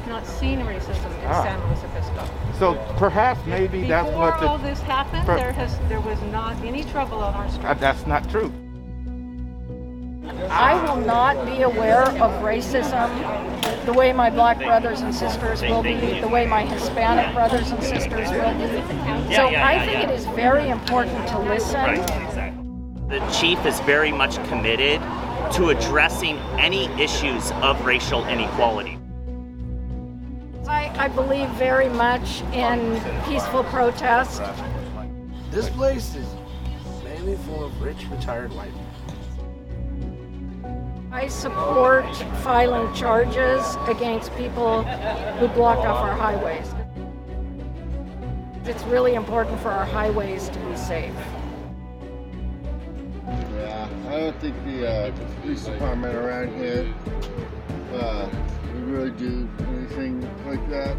[0.00, 1.42] have not seen racism in Ah.
[1.42, 2.24] San Luis Obispo.
[2.58, 6.20] So perhaps maybe that's Before what all the, this happened, per- there has there was
[6.32, 7.80] not any trouble on our uh, street.
[7.80, 8.52] that's not true.
[10.48, 13.10] I will not be aware of racism
[13.84, 17.82] the way my black brothers and sisters will be, the way my Hispanic brothers and
[17.82, 19.34] sisters will be.
[19.34, 21.96] So I think it is very important to listen.
[23.08, 25.00] The chief is very much committed
[25.54, 28.99] to addressing any issues of racial inequality.
[31.00, 34.42] I, I believe very much in peaceful protest.
[35.50, 36.26] This place is
[37.02, 38.86] mainly full of rich, retired white people.
[41.10, 42.04] I support
[42.44, 46.74] filing charges against people who block off our highways.
[48.66, 51.14] It's really important for our highways to be safe.
[53.26, 56.92] Yeah, I don't think the uh, police department around here
[57.94, 58.49] uh, would
[58.90, 60.96] really do anything like that.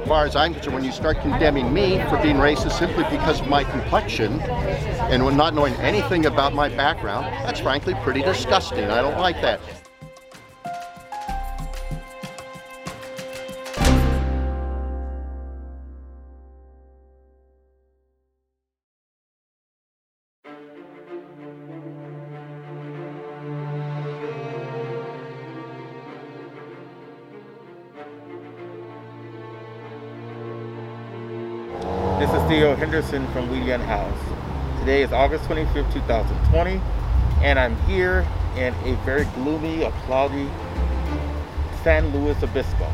[0.00, 3.40] As far as I'm concerned, when you start condemning me for being racist simply because
[3.40, 8.84] of my complexion and not knowing anything about my background, that's frankly pretty disgusting.
[8.84, 9.60] I don't like that.
[32.88, 34.80] Henderson from We the Unhoused.
[34.80, 36.80] Today is August 25th, 2020,
[37.42, 40.48] and I'm here in a very gloomy, a cloudy
[41.84, 42.90] San Luis Obispo.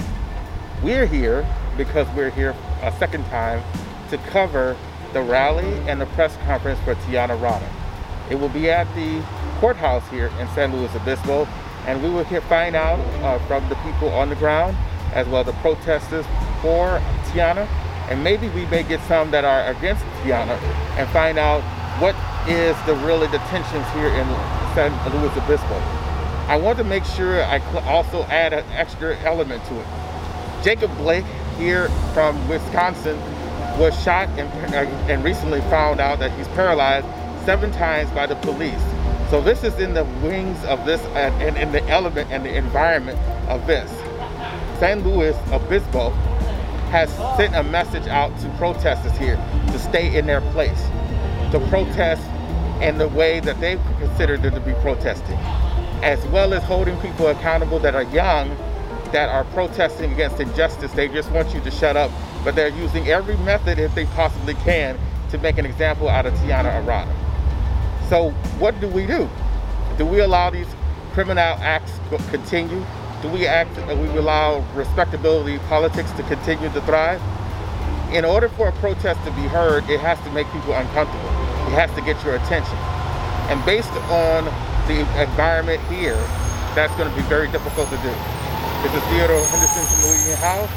[0.82, 3.62] We're here because we're here a second time
[4.10, 4.76] to cover
[5.12, 7.70] the rally and the press conference for Tiana Arata.
[8.30, 9.24] It will be at the
[9.60, 11.46] courthouse here in San Luis Obispo,
[11.86, 14.76] and we will find out uh, from the people on the ground
[15.12, 16.26] as well as the protesters
[16.60, 17.68] for Tiana,
[18.08, 20.58] and maybe we may get some that are against Tiana
[20.98, 21.62] and find out
[22.00, 22.14] what
[22.48, 24.26] is the really the tensions here in
[24.74, 25.74] San Luis Obispo.
[26.46, 29.86] I want to make sure I also add an extra element to it.
[30.62, 31.24] Jacob Blake
[31.56, 33.18] here from Wisconsin
[33.78, 34.78] was shot and, uh,
[35.10, 37.06] and recently found out that he's paralyzed
[37.44, 38.82] seven times by the police.
[39.30, 42.54] So this is in the wings of this uh, and in the element and the
[42.54, 43.90] environment of this.
[44.78, 46.10] San Luis Obispo
[46.94, 49.34] has sent a message out to protesters here
[49.66, 50.80] to stay in their place,
[51.50, 52.22] to protest
[52.80, 55.36] in the way that they consider them to be protesting,
[56.04, 58.48] as well as holding people accountable that are young,
[59.10, 60.92] that are protesting against injustice.
[60.92, 62.12] They just want you to shut up,
[62.44, 64.96] but they're using every method if they possibly can
[65.30, 67.12] to make an example out of Tiana Arata.
[68.08, 69.28] So what do we do?
[69.98, 70.68] Do we allow these
[71.12, 72.86] criminal acts to continue?
[73.24, 73.74] Do we act?
[73.76, 77.22] Do we allow respectability politics to continue to thrive?
[78.12, 81.32] In order for a protest to be heard, it has to make people uncomfortable.
[81.64, 82.76] It has to get your attention.
[83.48, 84.44] And based on
[84.92, 86.20] the environment here,
[86.76, 88.12] that's going to be very difficult to do.
[88.84, 90.72] This is Theodore Henderson from Louisiana House.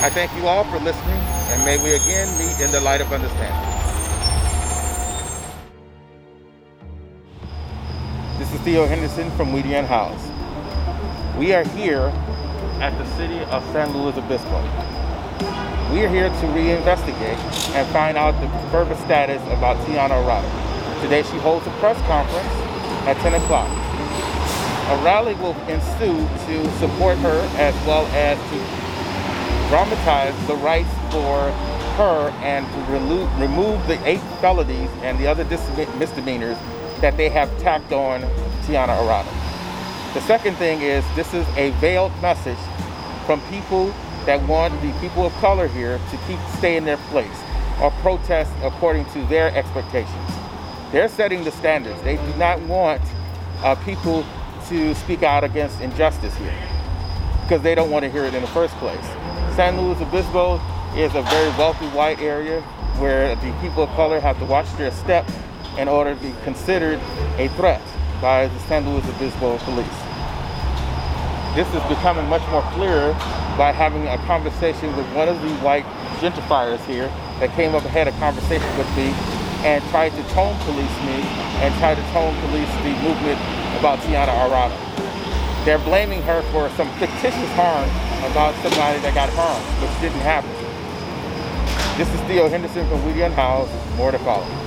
[0.00, 1.20] I thank you all for listening,
[1.52, 3.52] and may we again meet in the light of understanding.
[8.40, 10.35] This is Theo Henderson from We the Unhoused.
[11.36, 12.10] We are here
[12.80, 14.58] at the city of San Luis Obispo.
[15.92, 17.38] We are here to reinvestigate
[17.74, 21.02] and find out the further status about Tiana Arata.
[21.02, 22.48] Today she holds a press conference
[23.06, 23.68] at 10 o'clock.
[23.68, 26.16] A rally will ensue
[26.46, 31.50] to support her as well as to dramatize the rights for
[31.98, 35.68] her and to relu- remove the eight felonies and the other dis-
[35.98, 36.56] misdemeanors
[37.02, 38.22] that they have tacked on
[38.62, 39.45] Tiana Arata.
[40.16, 42.56] The second thing is this is a veiled message
[43.26, 43.92] from people
[44.24, 47.38] that want the people of color here to keep stay in their place
[47.82, 50.30] or protest according to their expectations.
[50.90, 52.00] They're setting the standards.
[52.00, 53.02] They do not want
[53.62, 54.24] uh, people
[54.68, 56.54] to speak out against injustice here
[57.42, 59.04] because they don't want to hear it in the first place.
[59.54, 60.54] San Luis Obispo
[60.96, 62.62] is a very wealthy white area
[62.96, 65.30] where the people of color have to watch their step
[65.76, 66.98] in order to be considered
[67.36, 67.82] a threat
[68.20, 69.98] by the San Luis Obispo police.
[71.54, 73.12] This is becoming much more clearer
[73.56, 75.84] by having a conversation with one of the white
[76.20, 77.08] gentrifiers here
[77.40, 79.12] that came up and had a conversation with me
[79.64, 81.24] and tried to tone police me
[81.64, 83.40] and tried to tone police the movement
[83.80, 84.76] about Tiana Arata.
[85.64, 87.88] They're blaming her for some fictitious harm
[88.30, 90.52] about somebody that got harmed, which didn't happen.
[91.96, 93.72] This is Theo Henderson from We the Unhoused.
[93.96, 94.65] More to follow.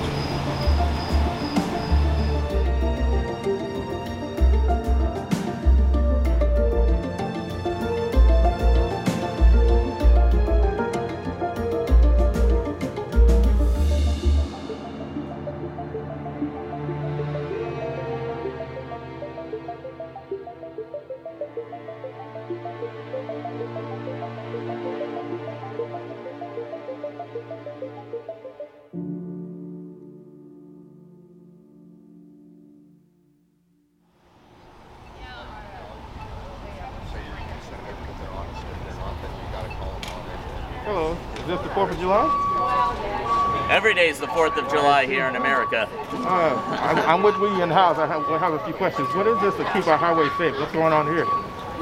[44.30, 45.88] 4th of July here in America.
[46.12, 47.98] Uh, I'm, I'm with William House.
[47.98, 49.08] I have, I have a few questions.
[49.14, 50.54] What is this to keep our highway safe?
[50.58, 51.26] What's going on here?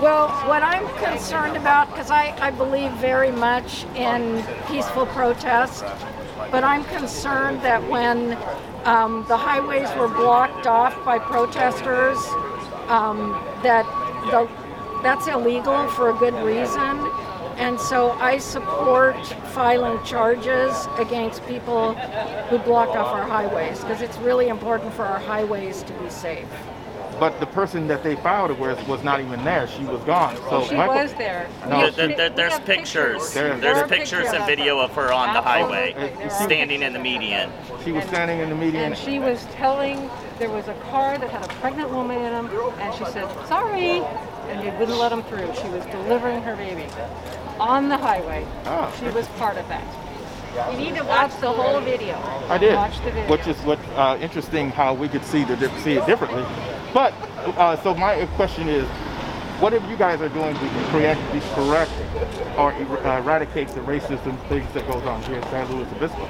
[0.01, 5.85] Well, what I'm concerned about, because I, I believe very much in peaceful protest,
[6.51, 8.33] but I'm concerned that when
[8.85, 12.19] um, the highways were blocked off by protesters,
[12.89, 13.85] um, that
[14.31, 14.49] the,
[15.03, 16.97] that's illegal for a good reason.
[17.59, 19.17] And so I support
[19.53, 25.19] filing charges against people who block off our highways because it's really important for our
[25.19, 26.47] highways to be safe.
[27.19, 29.67] But the person that they filed it with was not even there.
[29.67, 30.37] She was gone.
[30.49, 31.49] So She my- was there.
[31.69, 31.79] No.
[31.87, 33.35] We There- have there- there's have pictures.
[33.35, 36.31] There- There's there are pictures pictures and video of her on the highway, Absolutely.
[36.31, 37.51] standing in the median.
[37.85, 38.85] She was standing in the median.
[38.85, 40.09] And she was telling,
[40.39, 42.51] there was a car that had a pregnant woman in them,
[42.81, 44.01] and she said, sorry,
[44.49, 45.53] and they wouldn't let them through.
[45.61, 46.87] She was delivering her baby
[47.61, 48.47] on the highway.
[48.67, 48.95] Oh.
[48.99, 49.85] She was part of that.
[50.73, 52.17] You need to watch the whole video.
[52.49, 53.31] I did, Watch the video.
[53.31, 56.43] which is what uh, interesting how we could see the see it differently.
[56.93, 57.13] But
[57.57, 58.87] uh, so my question is,
[59.61, 61.93] what if you guys are doing to correct, to correct
[62.57, 66.27] or er- eradicate the racism things that goes on here in San Luis Obispo?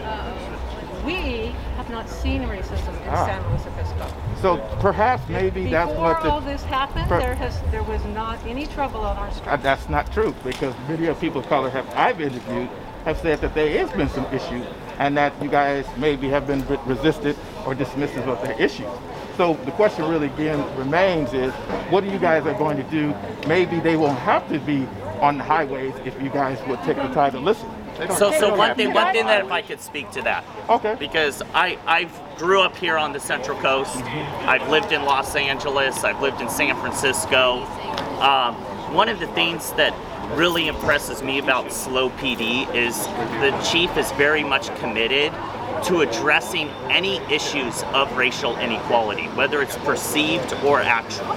[1.05, 3.27] We have not seen racism in Ah.
[3.27, 4.07] San Luis Obispo.
[4.43, 8.05] So perhaps maybe that's Before what all the this happened, per- there has there was
[8.15, 9.63] not any trouble on our uh, streets.
[9.63, 12.69] that's not true because many of people of color have I've interviewed
[13.05, 14.67] have said that there has been some issues
[14.99, 18.89] and that you guys maybe have been resisted or dismissive of their issues.
[19.37, 21.53] So the question really again remains is
[21.91, 23.15] what are you guys are going to do?
[23.47, 24.87] Maybe they won't have to be
[25.21, 27.69] on the highways if you guys would take the time to listen.
[28.17, 30.97] So, so one thing, one thing that if I could speak to that, Okay.
[30.99, 33.97] because I I grew up here on the Central Coast.
[34.47, 36.05] I've lived in Los Angeles.
[36.05, 37.65] I've lived in San Francisco.
[38.21, 38.55] Um,
[38.95, 39.93] one of the things that
[40.37, 42.97] really impresses me about SLO PD is
[43.41, 45.33] the chief is very much committed
[45.85, 51.33] to addressing any issues of racial inequality, whether it's perceived or actual.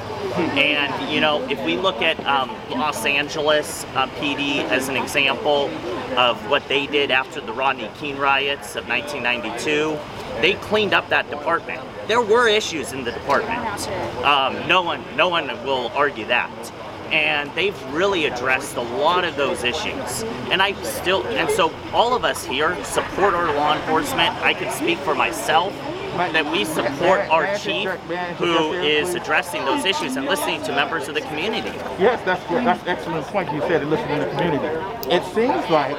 [0.57, 5.69] And you know, if we look at um, Los Angeles uh, PD as an example
[6.17, 9.97] of what they did after the Rodney King riots of 1992,
[10.41, 11.81] they cleaned up that department.
[12.07, 13.87] There were issues in the department.
[14.23, 16.51] Um, no one, no one will argue that.
[17.11, 20.23] And they've really addressed a lot of those issues.
[20.49, 24.33] And I still, and so all of us here support our law enforcement.
[24.37, 25.73] I can speak for myself
[26.17, 29.09] that we support May I- may our chief interject- may I interject who here, is
[29.09, 29.15] please?
[29.15, 31.71] addressing those issues and listening to members of the community.
[31.99, 34.67] Yes, that's that's excellent point you said to listen to the community.
[35.09, 35.95] It seems like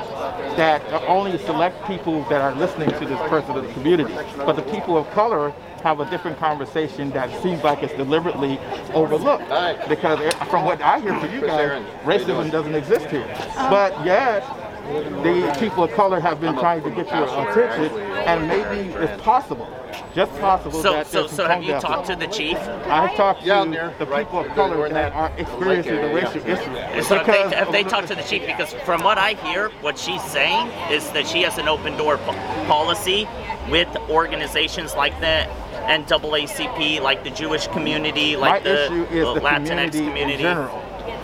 [0.57, 4.63] that only select people that are listening to this person of the community, but the
[4.63, 8.61] people of color have a different conversation that seems like it's deliberately
[8.95, 9.49] overlooked.
[9.89, 13.27] Because eh, from what I hear from you guys, racism doesn't exist here.
[13.57, 14.45] But yet,
[14.87, 17.97] the people of color have been trying to get your attention,
[18.27, 19.69] and maybe it's possible,
[20.15, 22.59] just possible So, that so, there's some so have you talked to the chief?
[22.59, 23.93] I've talked to Yeah, I'm there.
[23.99, 24.27] the Right.
[24.27, 27.03] people of color that that are experiencing the lake racial area, issue.
[27.03, 28.47] So have they, Because have they of- talked to the chief?
[28.47, 32.19] Because from what I hear, what she's saying is that she has an open door
[32.19, 32.33] po-
[32.67, 33.29] policy
[33.71, 35.47] with organizations like the
[35.87, 40.43] NAACP, like the Jewish community, My like the, issue is the the Latinx community, community.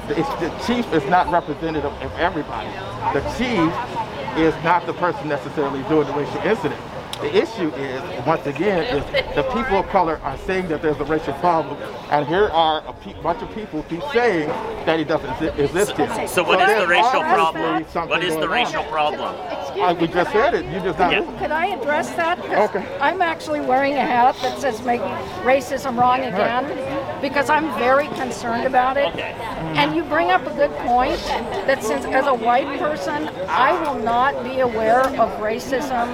[0.09, 2.71] The chief is not representative of everybody.
[3.13, 3.73] The chief
[4.39, 6.81] is not the person necessarily doing the racial incident.
[7.21, 11.05] The issue is, once again, is the people of color are saying that there's a
[11.05, 11.77] racial problem,
[12.11, 14.49] and here are a pe- bunch of people keep saying
[14.87, 16.29] that it doesn't exist here.
[16.29, 17.83] So what is there's the racial problem?
[18.09, 18.89] What is the racial on.
[18.89, 19.35] problem?
[19.81, 20.65] Uh, we just said it.
[20.67, 21.19] You just not Yeah.
[21.21, 21.39] listening.
[21.39, 22.39] Could I address that?
[22.39, 22.85] 'Cause Okay.
[23.01, 25.01] I'm actually wearing a hat that says make
[25.45, 26.67] racism wrong again
[27.21, 29.09] because I'm very concerned about it.
[29.15, 29.35] Okay.
[29.77, 31.19] And you bring up a good point
[31.67, 36.09] that since as a white person, I will not be aware of racism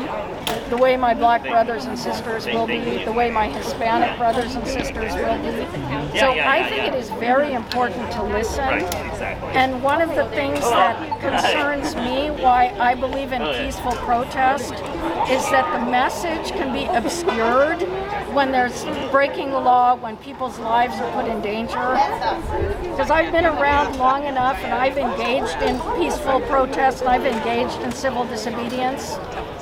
[0.69, 4.67] the way my black brothers and sisters will be, the way my Hispanic brothers and
[4.67, 6.19] sisters will be.
[6.19, 8.63] So I think it is very important to listen.
[9.55, 14.73] And one of the things that concerns me, why I believe in oh, peaceful protest,
[15.31, 17.83] is that the message can be obscured
[18.35, 21.75] when there's breaking the law, when people's lives are put in danger.
[22.83, 27.81] Because I've been around long enough and I've engaged in peaceful protest and I've engaged
[27.83, 29.17] in civil disobedience.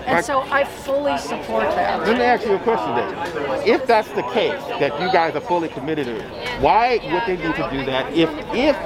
[0.06, 2.00] And so I fully support that.
[2.06, 3.68] Let me ask you a question then.
[3.68, 7.42] If that's the case, that you guys are fully committed to it, why would they
[7.42, 8.76] need to do that if if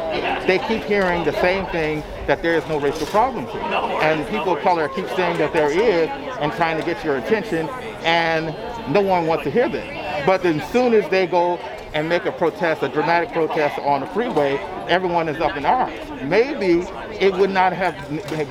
[0.46, 3.62] they keep hearing the same thing that there is no racial problem here?
[3.62, 6.08] And people of color keep saying that there is
[6.40, 7.68] and trying to get your attention
[8.02, 8.46] and
[8.92, 10.26] no one wants to hear them.
[10.26, 11.56] But then as soon as they go
[11.94, 14.58] and make a protest, a dramatic protest on the freeway,
[14.88, 15.99] everyone is up in arms.
[16.23, 16.80] Maybe
[17.18, 17.96] it would not have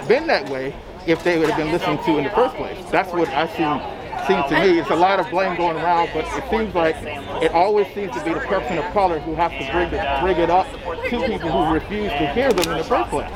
[0.07, 0.75] been that way
[1.08, 2.78] if they would have been listened to in the first place.
[2.90, 3.95] That's what I seem
[4.27, 4.79] seems to me.
[4.79, 6.96] It's a lot of blame going around, but it seems like
[7.44, 10.38] it always seems to be the person of color who has to bring it, bring
[10.38, 13.29] it up to people who refuse to hear them in the first place.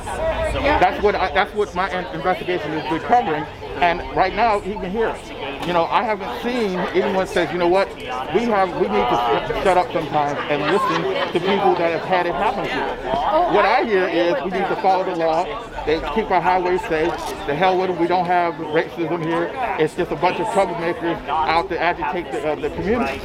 [0.54, 3.44] That's what I, that's what my investigation is been covering,
[3.82, 5.68] and right now he can hear it.
[5.68, 9.62] You know, I haven't seen anyone says, you know what, we have we need to
[9.64, 11.04] shut up sometimes and listen
[11.34, 13.54] to people that have had it happen to them.
[13.54, 15.46] What I hear is we need to follow the law.
[15.86, 17.12] They keep our highways safe.
[17.48, 18.00] The hell with them.
[18.00, 19.52] We don't have racism here.
[19.80, 20.48] It's just a bunch of
[20.80, 23.20] troublemakers out to agitate the, uh, the community.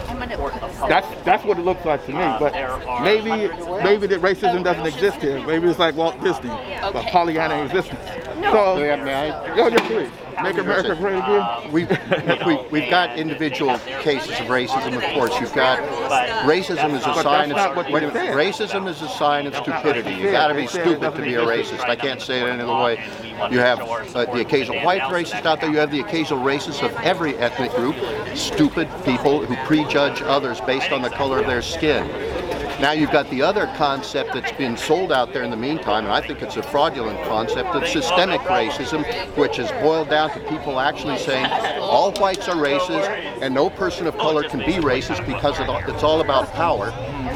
[0.88, 2.18] That's that's what it looks like to me.
[2.38, 2.52] But
[3.02, 3.48] maybe
[3.82, 5.44] maybe that racism doesn't exist here.
[5.46, 6.50] Maybe it's like Walt Disney,
[6.92, 8.00] but Pollyanna existence.
[8.42, 10.10] So, May I- may I- Yo, just please.
[10.42, 11.72] Make America great again.
[11.72, 11.90] We've,
[12.46, 15.38] we, we've got individual cases of racism, of course.
[15.40, 15.78] You've got
[16.44, 19.46] racism is a sign that's not what of wait a minute, racism is a sign
[19.46, 20.10] of stupidity.
[20.10, 20.32] You said.
[20.32, 21.80] got to be stupid to be a racist.
[21.80, 23.04] I can't say it any other way.
[23.50, 25.70] You have uh, the occasional white racist out there.
[25.70, 27.96] You have the occasional racist of every ethnic group.
[28.34, 32.08] Stupid people who prejudge others based on the color of their skin.
[32.84, 36.12] Now you've got the other concept that's been sold out there in the meantime, and
[36.12, 39.06] I think it's a fraudulent concept of systemic racism,
[39.38, 41.46] which is boiled down to people actually saying
[41.80, 43.08] all whites are racist
[43.40, 45.56] and no person of color can be racist because
[45.88, 46.90] it's all about power.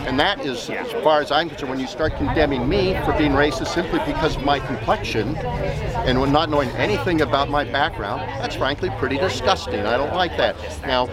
[0.07, 3.33] And that is, as far as I'm concerned, when you start condemning me for being
[3.33, 8.90] racist simply because of my complexion and not knowing anything about my background, that's frankly
[8.99, 9.81] pretty disgusting.
[9.81, 10.57] I don't like that.
[10.87, 11.09] Now,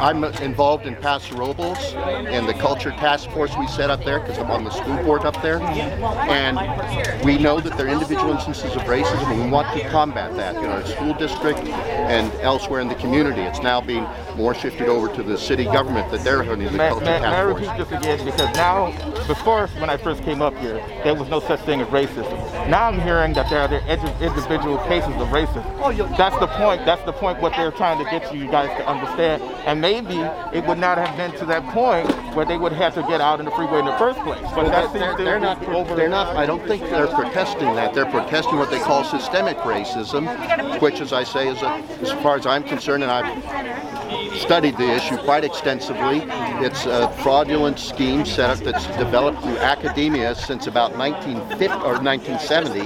[0.00, 4.38] I'm involved in Paso Robles and the culture task force we set up there because
[4.38, 5.60] I'm on the school board up there.
[5.62, 10.36] And we know that there are individual instances of racism and we want to combat
[10.36, 13.42] that in our school district and elsewhere in the community.
[13.42, 16.88] It's now being more shifted over to the city government that they're running the May,
[16.88, 17.88] culture may, may I task repeat force.
[17.88, 18.24] this again?
[18.24, 21.88] Because now, before when I first came up here, there was no such thing as
[21.88, 22.68] racism.
[22.68, 26.16] Now I'm hearing that there are individual cases of racism.
[26.16, 26.84] That's the point.
[26.84, 27.40] That's the point.
[27.40, 29.42] What they're trying to get you guys to understand.
[29.66, 30.18] And maybe
[30.56, 33.40] it would not have been to that point where they would have to get out
[33.40, 34.40] in the freeway in the first place.
[34.40, 35.62] But Well, that they're, they're not.
[35.68, 35.94] over.
[35.94, 36.36] They're not.
[36.36, 37.94] I don't think they're protesting that.
[37.94, 41.68] They're protesting what they call systemic racism, which, as I say, is, a,
[42.00, 46.22] as far as I'm concerned, and I've studied the issue quite extensively.
[46.64, 52.80] It's a fraudulent scheme set up that's developed through academia since about 1950 or 1970,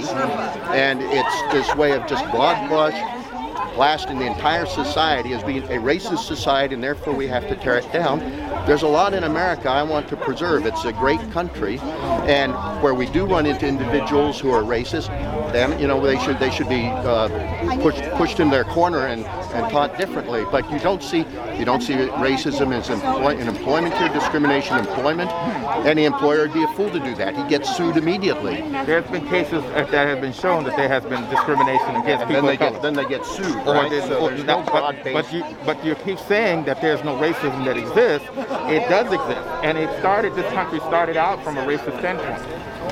[0.75, 3.14] and it's this way of just broad brush
[3.75, 7.77] blasting the entire society as being a racist society and therefore we have to tear
[7.77, 8.19] it down.
[8.65, 10.65] There's a lot in America I want to preserve.
[10.65, 15.09] It's a great country and where we do run into individuals who are racist,
[15.55, 17.29] then you know they should they should be uh,
[17.81, 20.43] pushed pushed in their corner and, and taught differently.
[20.51, 21.19] But you don't see
[21.57, 25.31] you don't see racism as employ, in employment here, discrimination employment.
[25.85, 27.35] Any employer would be a fool to do that.
[27.35, 28.55] He gets sued immediately.
[28.85, 32.41] There's been cases that have been shown that there has been discrimination against And people
[32.41, 33.55] then they get then they get sued.
[33.67, 33.89] or right?
[33.89, 37.63] there's, So or no, but, but you but you keep saying that there's no racism
[37.65, 38.27] that exists.
[38.67, 40.35] It does exist, and it started.
[40.35, 42.41] This country started out from a racist standpoint,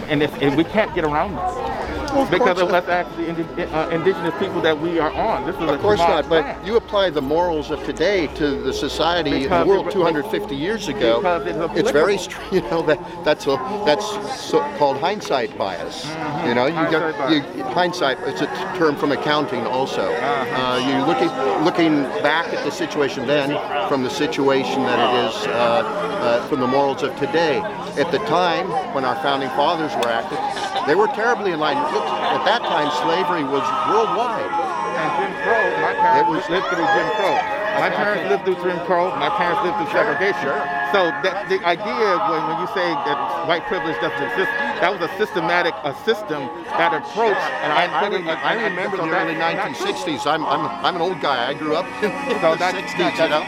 [0.10, 1.92] and, and we can't get around this
[2.29, 3.29] because of us actually
[3.72, 5.46] uh, indigenous people that we are on.
[5.46, 6.67] This is a Of course not, but land.
[6.67, 10.55] you apply the morals of today to the society in Because the world it- 250
[10.55, 11.22] years ago.
[11.46, 12.17] it's It's very,
[12.51, 13.55] you know, that that's a,
[13.86, 14.05] that's
[14.39, 16.05] so called hindsight bias.
[16.46, 16.93] You know, you Mm-hmm.
[16.93, 18.17] Hindsight get you, hindsight.
[18.25, 20.12] It's a term from accounting also.
[20.13, 20.62] Uh-huh.
[20.62, 21.29] Uh, you looking
[21.63, 23.50] looking back at the situation then
[23.88, 27.62] from the situation that it is uh, uh, from the morals of today.
[27.93, 30.41] At the time when our founding fathers were active,
[30.89, 31.85] they were terribly enlightened.
[31.93, 34.50] Look, at that time, slavery was worldwide.
[34.50, 37.38] And Jim Crow, my parents was- lived through Jim Crow.
[37.77, 39.13] My parents lived through Jim Crow.
[39.17, 40.53] My parents lived through segregation.
[40.93, 43.17] So that the idea when, when you say that
[43.50, 44.50] white privilege doesn't exist,
[44.81, 47.38] that was a systematic a system that approach.
[47.65, 50.25] And I, I, put it- I remember so the early 1960s.
[50.25, 51.50] I'm, I'm, I'm an old guy.
[51.50, 52.09] I grew up in
[52.41, 53.41] So the that- 60s, that- you know,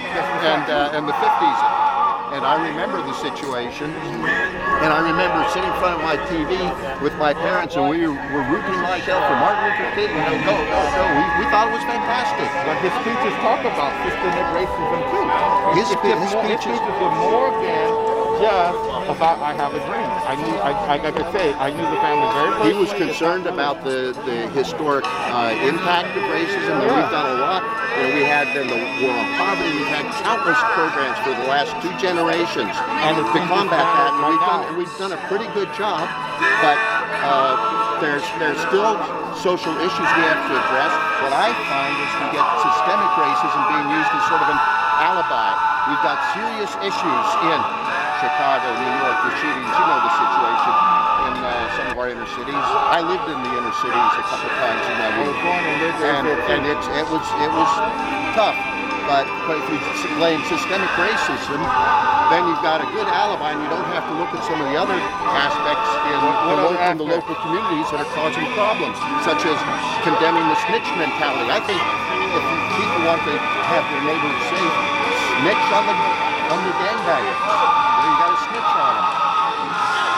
[0.45, 1.94] and, uh, and the 50s.
[2.35, 3.95] And I remember the situation.
[3.95, 6.51] And I remember sitting in front of my TV
[6.99, 10.11] with my parents, and we were rooting like hell for Martin Luther King.
[10.11, 11.03] You know, go, go, go.
[11.15, 12.51] We, we thought it was fantastic.
[12.67, 15.25] But his speeches talk about systemic racism too.
[15.79, 18.04] His spe- it's his speeches- were more than
[18.39, 20.09] just about I have a dream.
[20.25, 22.67] I knew, I, I, like I say, I knew the family very well.
[22.67, 27.39] He was concerned about the, the historic uh, impact of racism, and we've done a
[27.39, 27.61] lot.
[27.95, 29.71] You know, we had then the war on poverty.
[29.71, 34.11] We've had countless programs for the last two generations And to combat that.
[34.19, 36.03] And we've done and we've done a pretty good job,
[36.59, 36.77] but
[37.23, 37.55] uh,
[38.03, 38.99] there's there's still
[39.39, 40.91] social issues we have to address.
[41.23, 44.59] What I find is we get systemic racism being used as sort of an
[44.99, 45.55] alibi.
[45.87, 47.59] We've got serious issues in
[48.23, 50.73] Chicago, New York, the shootings, you know the situation
[51.27, 52.55] in uh, some of our inner cities.
[52.55, 55.37] I lived in the inner cities a couple times in my youth.
[55.99, 57.71] and and, it's, it was it was
[58.37, 58.55] tough.
[59.05, 59.77] But, but if you
[60.17, 61.61] blame systemic racism,
[62.33, 64.65] then you've got a good alibi, and you don't have to look at some of
[64.65, 69.45] the other aspects in, the, lo- in the local communities that are causing problems, such
[69.45, 69.57] as
[70.01, 71.53] condemning the snitch mentality.
[71.53, 72.43] I think if
[72.81, 73.35] people want to
[73.69, 74.73] have their neighbors safe,
[75.37, 75.95] snitch on the
[76.49, 77.84] on the gangbangers.
[78.55, 79.35] Snitch on them.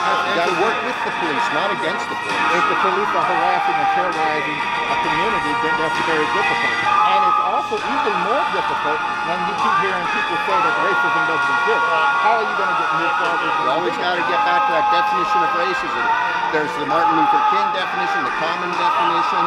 [0.08, 2.46] You got to work with the police, not against the police.
[2.54, 6.76] if the police are harassing and terrorizing a community, then that's very difficult.
[7.12, 11.52] And it's also even more difficult when you keep hearing people say that racism doesn't
[11.60, 11.84] exist.
[12.24, 13.52] How are you going to get move forward?
[13.52, 16.04] You always got to get back to that definition of racism.
[16.54, 19.42] There's the Martin Luther King definition, the common definition,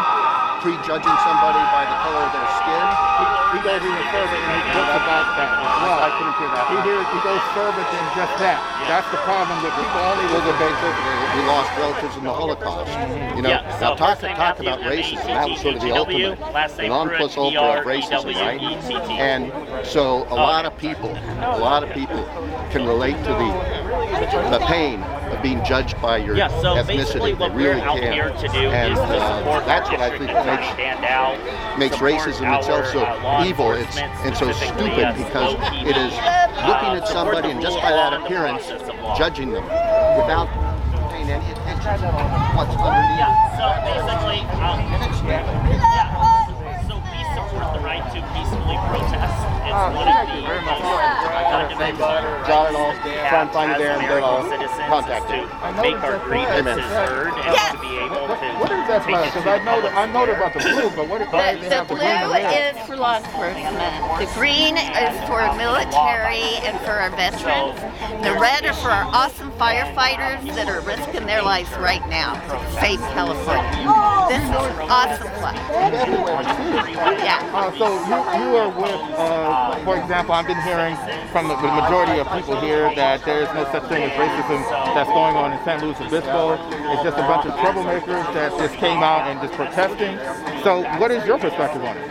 [0.62, 2.86] prejudging somebody by the color of their skin.
[3.18, 3.26] He,
[3.58, 5.50] he goes even further and he talks about that
[5.82, 6.00] well.
[6.02, 6.66] I couldn't hear that.
[6.70, 8.60] He, hears, he goes further than just that.
[8.88, 10.94] That's the problem with people only Well, look the at basic,
[11.34, 12.94] we lost relatives in the Holocaust.
[13.36, 15.26] You know, Yeah, now talk, talk Matthew, about racism.
[15.26, 18.62] That was sort of the M-A-T-H-E-W, ultimate, last the non plus ultra of racism, right?
[19.18, 19.52] And
[19.86, 22.24] so a lot of people, a lot of people
[22.70, 23.50] can relate to the
[24.52, 26.88] the pain of being judged by your Yeah, so ethnicity.
[26.98, 28.14] basically They what we're really out can.
[28.14, 31.38] here to do and is to uh, that's what I think makes stand out,
[31.80, 35.54] makes racism our, itself so uh, evil it's, and so stupid uh, because
[35.88, 38.66] it is TV, looking uh, at somebody and just by that law and the appearance
[38.68, 39.18] process of law.
[39.18, 39.64] judging them
[40.18, 40.48] without
[41.12, 42.12] paying any attention to
[42.58, 43.18] what's underneath.
[43.18, 44.80] Yeah, so basically, um,
[45.26, 49.38] yeah, so we support the right to peacefully protest.
[49.62, 50.42] It's Uh, one of the
[51.52, 54.44] most fundamental Jot it all, try and find it as there and then I'll
[54.88, 55.44] contact is you.
[55.48, 57.72] to make our grievances heard and Yes.
[57.72, 58.48] to be able to.
[58.62, 59.26] What is that take flag?
[59.34, 61.76] Because I know that I know about the blue, but what why The, they the
[61.76, 63.94] have the green and blue is for law enforcement.
[64.20, 67.78] The green is for military and for our veterans.
[68.24, 72.56] The red are for our awesome firefighters that are risking their lives right now to
[72.82, 73.86] save California.
[74.30, 75.58] This is an awesome flag.
[77.22, 77.40] Yeah.
[77.54, 80.96] Uh, so you, you are with, uh, for example, I've been hearing
[81.32, 84.62] from the, the majority of people here that there is no such thing as racism
[84.94, 86.60] that's going on in San Luis Obispo.
[86.92, 90.18] It's just a bunch of troublemakers that just came out and just protesting.
[90.64, 92.08] So what is your perspective on it?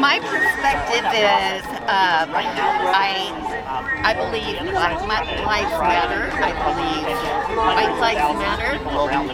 [0.00, 3.30] My perspective is, um, I,
[4.02, 6.30] I believe Black Lives Matter.
[6.40, 7.06] I believe
[7.56, 8.78] White Lives Matter.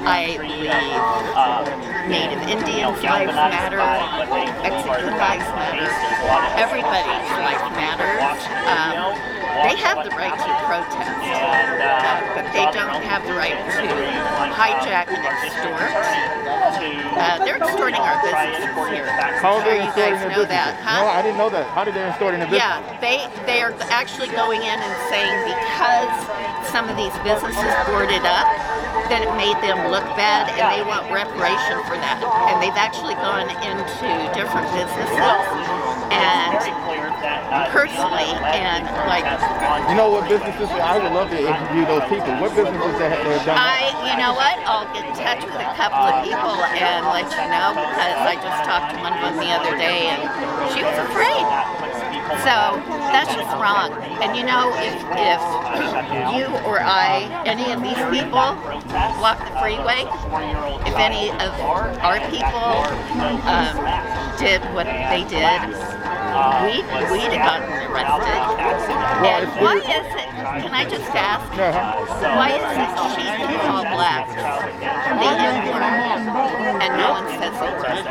[0.04, 0.70] I believe
[2.08, 3.78] Native Indians Lives Matter.
[4.62, 5.88] Mexican Lives Matter.
[6.56, 8.40] Everybody's life matters.
[8.68, 13.86] Um, they have the right to protest, uh, but they don't have the right to
[14.54, 15.90] hijack and extort.
[17.16, 19.06] Uh, they're extorting our businesses here.
[19.40, 21.02] How are Sure they you extorting guys their know that, huh?
[21.02, 21.66] No, I didn't know that.
[21.74, 22.62] How did they extort in their business?
[22.62, 26.12] Yeah, they they are actually going in and saying because
[26.70, 28.46] some of these businesses boarded up,
[29.10, 32.22] that it made them look bad, and they want reparation for that.
[32.22, 34.06] And they've actually gone into
[34.38, 36.58] different businesses and
[37.70, 39.24] personally and like
[39.88, 40.68] You know what businesses?
[40.70, 42.34] I would love to interview those people.
[42.42, 43.58] What businesses they have they've done?
[43.58, 44.58] I, you know what?
[44.66, 48.34] I'll get in touch with a couple of people and let you know because I
[48.38, 50.20] just talked to one of them the other day and
[50.74, 51.89] she was afraid.
[52.38, 52.78] So
[53.10, 53.92] that's just wrong.
[54.22, 55.40] And you know, if if
[56.34, 58.54] you or I, any of these people,
[59.20, 60.06] walk the freeway,
[60.86, 61.52] if any of
[62.00, 62.86] our people
[63.50, 63.74] um,
[64.38, 65.58] did what they did,
[66.64, 68.40] we'd, we'd have gotten arrested.
[69.26, 70.29] And why is it?
[70.40, 71.52] Can I just ask?
[71.52, 72.00] Uh-huh.
[72.32, 75.84] Why is it she can call blacks the N-word
[76.80, 78.04] and no one says a word?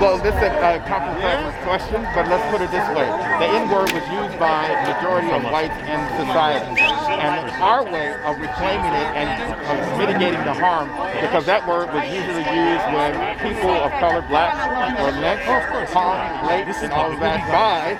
[0.00, 3.08] Well, this is a uh, complicated question, but let's put it this way.
[3.40, 6.80] The N-word was used by majority of whites in society.
[7.20, 9.28] And our way of reclaiming it and
[9.68, 10.88] of mitigating the harm,
[11.20, 14.52] because that word was usually used when people of color, black
[15.00, 15.48] or lynched,
[15.92, 17.96] harmed, raped, and all of that by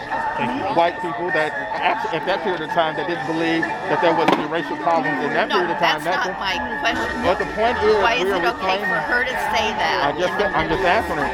[0.74, 4.26] white people that actually, at that period of time that didn't believe that there was
[4.34, 6.00] any racial problems in that No, period of time.
[6.02, 7.10] that's not my question.
[7.22, 9.98] But the point is, Why is it okay for her to say that?
[10.06, 11.28] I just, I'm just asking her.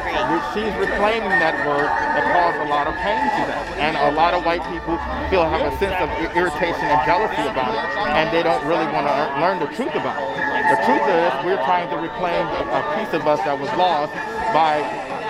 [0.56, 3.62] She's reclaiming that word that caused a lot of pain to them.
[3.78, 4.96] And a lot of white people
[5.30, 7.84] feel have a sense of irritation and jealousy about it.
[8.16, 10.34] And they don't really want to learn the truth about it.
[10.66, 12.42] The truth is, we're trying to reclaim
[12.74, 14.10] a piece of us that was lost
[14.50, 14.82] by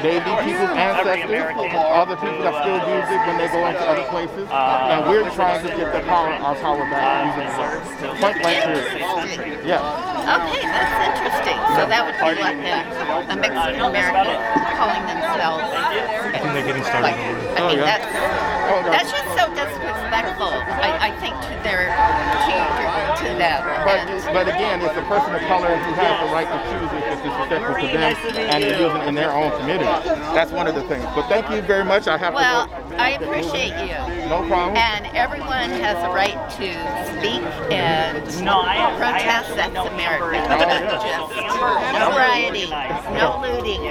[0.06, 4.46] maybe people's ancestors, other people that still use it when they go into other places.
[4.46, 7.82] And we're trying to get the power, our power back using the word.
[8.22, 9.66] Point blank period.
[9.66, 9.82] Yeah.
[10.26, 11.58] Okay, that's interesting.
[11.74, 12.78] So that would be like a,
[13.30, 14.38] a Mexican American
[14.78, 15.66] calling themselves.
[15.66, 17.02] I think they're getting started.
[17.10, 17.84] Like, I Oh, yeah.
[17.86, 18.55] that's no.
[18.90, 20.50] That's just so disrespectful.
[20.50, 21.86] I, I think to their
[23.16, 23.62] to them.
[23.84, 26.90] But, And but again, it's a person of color who has the right to choose
[26.92, 29.86] if it's disrespectful to them and it isn't in their own community.
[30.34, 31.04] That's one of the things.
[31.14, 32.06] But thank you very much.
[32.08, 32.96] I have well, to go.
[32.96, 33.96] I appreciate you.
[34.28, 34.76] No problem.
[34.76, 36.68] And everyone has a right to
[37.18, 39.26] speak and No, I- I protest.
[39.26, 40.24] actually That's don't America.
[40.26, 42.70] remember- oh, Just no rioting,
[43.16, 43.82] no looting,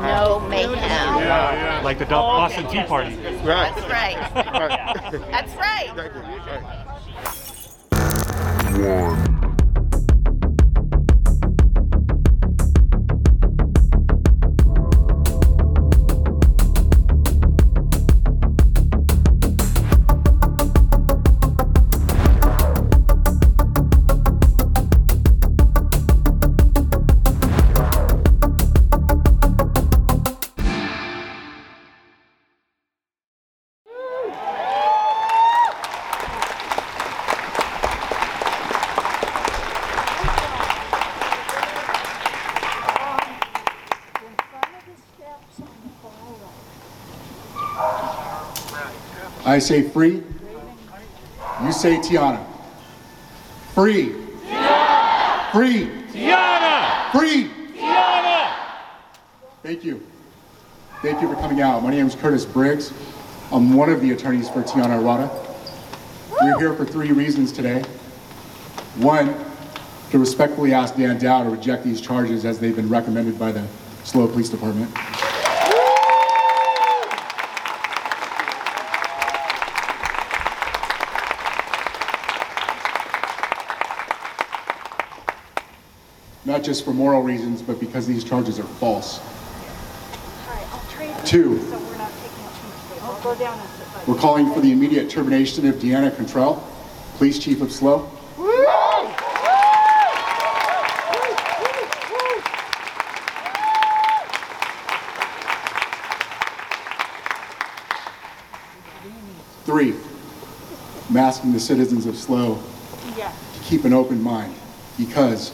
[0.00, 1.84] no mayhem.
[1.84, 3.16] Like the Boston Tea Party.
[3.16, 3.74] Right.
[3.74, 4.16] That's right.
[4.56, 5.30] Right.
[5.30, 5.92] That's right.
[8.76, 9.45] Thank
[49.46, 50.24] I say free.
[51.62, 52.44] You say Tiana.
[53.74, 54.08] Free.
[54.42, 55.52] Tiana.
[55.52, 55.86] Free.
[56.12, 57.12] Tiana!
[57.12, 57.50] Free.
[57.78, 58.52] Tiana!
[59.62, 60.04] Thank you.
[61.00, 61.84] Thank you for coming out.
[61.84, 62.92] My name is Curtis Briggs.
[63.52, 65.30] I'm one of the attorneys for Tiana Arata.
[66.42, 67.82] We're here for three reasons today.
[68.96, 69.32] One,
[70.10, 73.64] to respectfully ask Dan Dow to reject these charges as they've been recommended by the
[74.02, 74.90] SLO Police Department.
[86.46, 89.20] Not just for moral reasons, but because these charges are false.
[91.24, 91.60] Two,
[94.06, 96.68] we're calling for the immediate termination of Deanna Cantrell,
[97.18, 98.10] Police Chief of SLO.
[109.64, 109.94] Three,
[111.10, 112.60] masking the citizens of SLO
[113.16, 114.54] to keep an open mind
[114.96, 115.52] because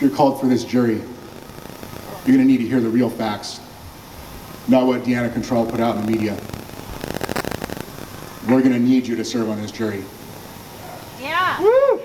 [0.00, 3.60] you're called for this jury, you're going to need to hear the real facts,
[4.68, 6.34] not what Deanna Cantrell put out in the media.
[8.48, 10.02] We're going to need you to serve on this jury.
[11.20, 11.60] Yeah.
[11.60, 12.00] Woo!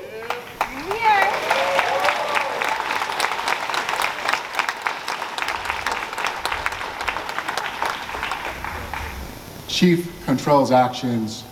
[9.68, 11.44] Chief Cantrell's actions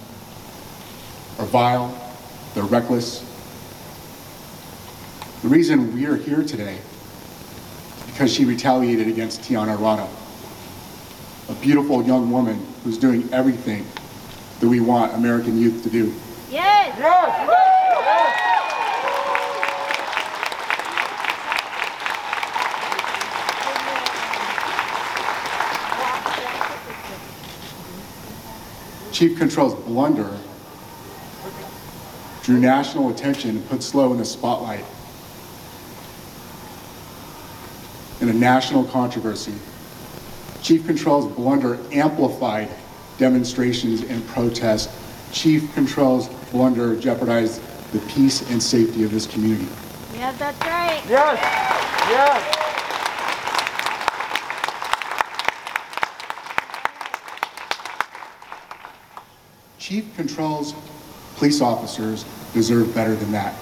[1.39, 1.93] are vile,
[2.53, 3.32] they're reckless.
[5.43, 10.07] The reason we are here today is because she retaliated against Tiana Arata,
[11.49, 13.85] a beautiful young woman who's doing everything
[14.61, 16.13] that we want American youth to do.
[16.49, 16.97] Yes.
[29.11, 30.39] Chief Cantrell's blunder
[32.43, 34.85] drew national attention and put SLO in the spotlight
[38.22, 39.53] in a national controversy.
[40.63, 42.67] Chief Cantrell's blunder amplified
[43.17, 44.91] demonstrations and protests.
[45.31, 49.67] Chief Cantrell's blunder jeopardized the peace and safety of this community.
[50.15, 51.01] Yeah, that's right.
[51.07, 51.37] Yes.
[52.09, 52.59] Yes.
[59.77, 60.73] Chief Cantrell's
[61.35, 63.53] police officers deserve better than that.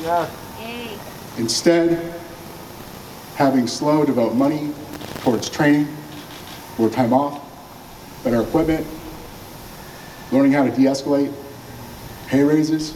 [0.00, 0.56] Yes.
[0.56, 0.98] Hey.
[1.38, 2.19] Instead,
[3.40, 4.70] having SLO devote money
[5.20, 5.88] towards training,
[6.76, 7.40] more time off,
[8.22, 8.86] better equipment,
[10.30, 11.32] learning how to de-escalate,
[12.26, 12.94] pay raises,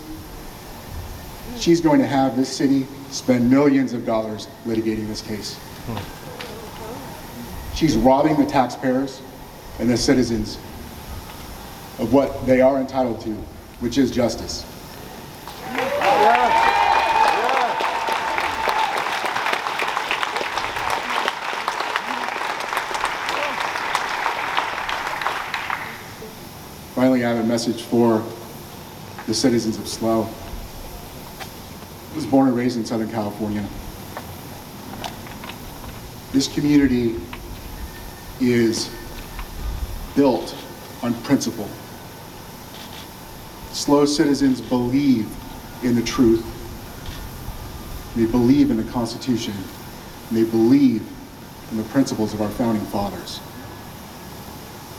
[1.56, 5.58] she's going to have this city spend millions of dollars litigating this case.
[7.74, 9.22] She's robbing the taxpayers
[9.78, 10.56] and the citizens
[11.98, 13.30] of what they are entitled to,
[13.80, 14.66] which is justice.
[26.94, 28.20] Finally, I have a message for
[29.28, 30.22] the citizens of SLO.
[32.10, 33.64] I was born and raised in Southern California.
[36.32, 37.14] This community
[38.40, 38.90] is
[40.16, 40.52] built
[41.04, 41.68] on principle.
[43.70, 45.32] SLO citizens believe
[45.84, 46.44] in the truth.
[48.16, 49.54] They believe in the Constitution.
[50.32, 51.08] They believe
[51.70, 53.38] in the principles of our founding fathers.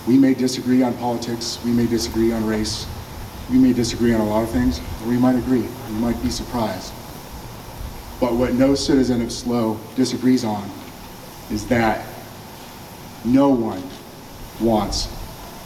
[0.08, 2.86] We may disagree on politics, we may disagree on race,
[3.50, 6.30] we may disagree on a lot of things, or we might agree, we might be
[6.30, 6.94] surprised.
[8.20, 10.70] But what no citizen of SLO disagrees on
[11.50, 12.06] is that
[13.24, 13.84] no one
[14.62, 15.10] wants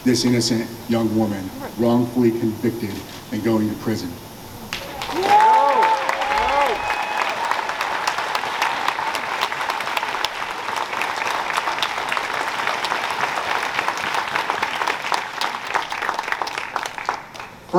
[0.04, 2.95] this innocent young woman wrongfully convicted
[3.32, 4.12] and going to prison.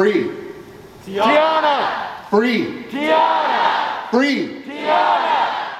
[0.00, 0.30] Free.
[1.04, 2.26] Tiana!
[2.30, 2.84] Free.
[2.84, 4.10] Tiana!
[4.10, 4.62] Free.
[4.62, 5.76] Tiana!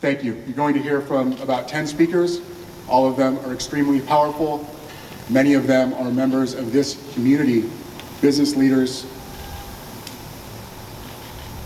[0.00, 0.42] Thank you.
[0.44, 2.40] You're going to hear from about 10 speakers.
[2.88, 4.68] All of them are extremely powerful.
[5.30, 7.70] Many of them are members of this community,
[8.20, 9.06] business leaders,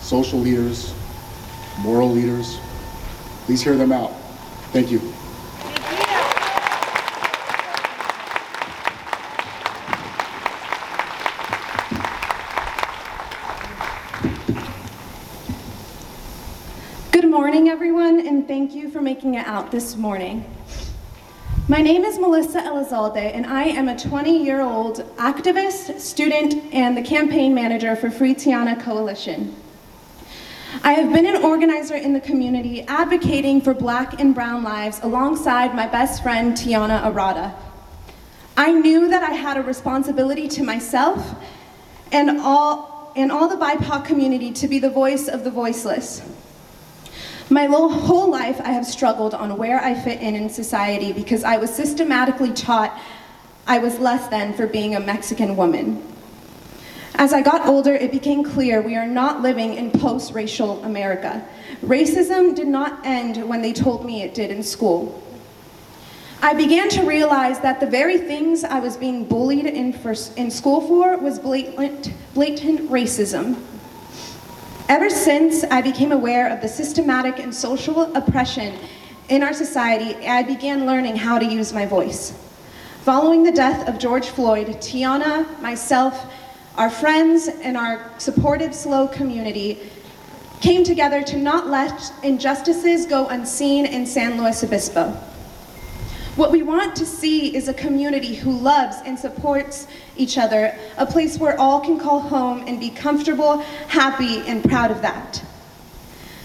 [0.02, 0.92] social leaders,
[1.78, 2.58] moral leaders.
[3.46, 4.12] Please hear them out.
[4.74, 5.00] Thank you.
[17.16, 20.42] Good morning, everyone, and thank you for making it out this morning.
[21.68, 26.96] My name is Melissa Elizalde, and I am a 20 year old activist, student, and
[26.96, 29.54] the campaign manager for Free Tiana Coalition.
[30.82, 35.74] I have been an organizer in the community advocating for black and brown lives alongside
[35.74, 37.54] my best friend Tiana Arata.
[38.56, 41.34] I knew that I had a responsibility to myself
[42.12, 46.22] and all, and all the BIPOC community to be the voice of the voiceless.
[47.48, 51.58] My whole life, I have struggled on where I fit in in society because I
[51.58, 52.98] was systematically taught
[53.68, 56.02] I was less than for being a Mexican woman.
[57.14, 61.46] As I got older, it became clear we are not living in post racial America.
[61.82, 65.22] Racism did not end when they told me it did in school.
[66.42, 70.50] I began to realize that the very things I was being bullied in, for, in
[70.50, 73.56] school for was blatant, blatant racism.
[74.88, 78.78] Ever since I became aware of the systematic and social oppression
[79.28, 82.38] in our society, I began learning how to use my voice.
[83.00, 86.32] Following the death of George Floyd, Tiana, myself,
[86.76, 89.90] our friends, and our supportive SLO community
[90.60, 95.10] came together to not let injustices go unseen in San Luis Obispo.
[96.36, 101.06] What we want to see is a community who loves and supports each other, a
[101.06, 105.44] place where all can call home and be comfortable, happy, and proud of that.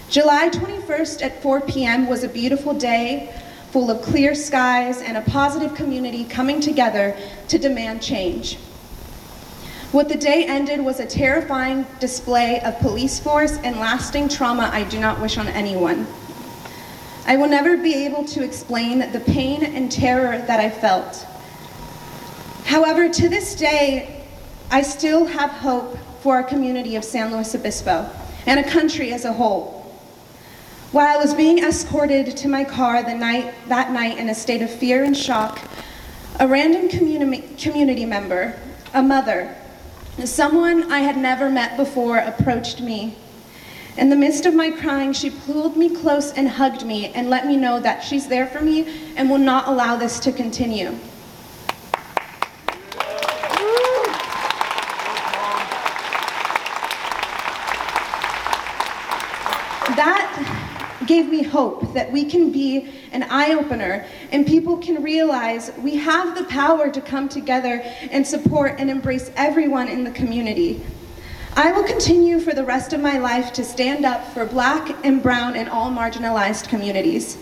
[0.09, 2.07] July 21st at 4 p.m.
[2.07, 3.33] was a beautiful day
[3.71, 7.15] full of clear skies and a positive community coming together
[7.47, 8.57] to demand change.
[9.93, 14.83] What the day ended was a terrifying display of police force and lasting trauma I
[14.83, 16.07] do not wish on anyone.
[17.25, 21.25] I will never be able to explain the pain and terror that I felt.
[22.65, 24.25] However, to this day,
[24.69, 28.09] I still have hope for our community of San Luis Obispo
[28.45, 29.81] and a country as a whole.
[30.91, 34.61] While I was being escorted to my car the night, that night in a state
[34.61, 35.61] of fear and shock,
[36.39, 38.59] a random communi- community member,
[38.93, 39.55] a mother,
[40.25, 43.15] someone I had never met before, approached me.
[43.97, 47.45] In the midst of my crying, she pulled me close and hugged me and let
[47.45, 50.95] me know that she's there for me and will not allow this to continue.
[59.95, 60.27] That
[61.11, 65.97] gave me hope that we can be an eye opener and people can realize we
[65.97, 70.81] have the power to come together and support and embrace everyone in the community.
[71.57, 75.21] I will continue for the rest of my life to stand up for black and
[75.21, 77.37] brown and all marginalized communities.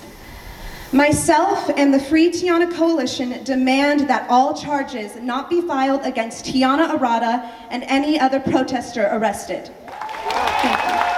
[0.92, 6.90] Myself and the Free Tiana Coalition demand that all charges not be filed against Tiana
[6.90, 9.70] Arata and any other protester arrested.
[9.86, 11.10] Thank you.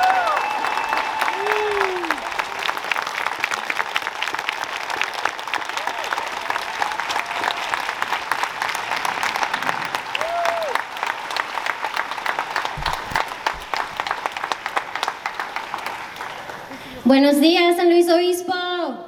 [17.12, 19.04] Buenos días, San Luis Obispo.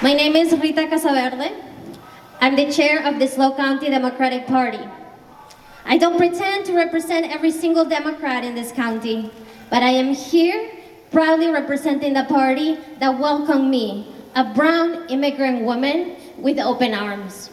[0.00, 1.50] My name is Rita Casaverde.
[2.42, 4.86] I'm the chair of the SLO County Democratic Party.
[5.86, 9.30] I don't pretend to represent every single Democrat in this county,
[9.70, 10.72] but I am here
[11.10, 17.48] proudly representing the party that welcomed me, a brown immigrant woman with open arms.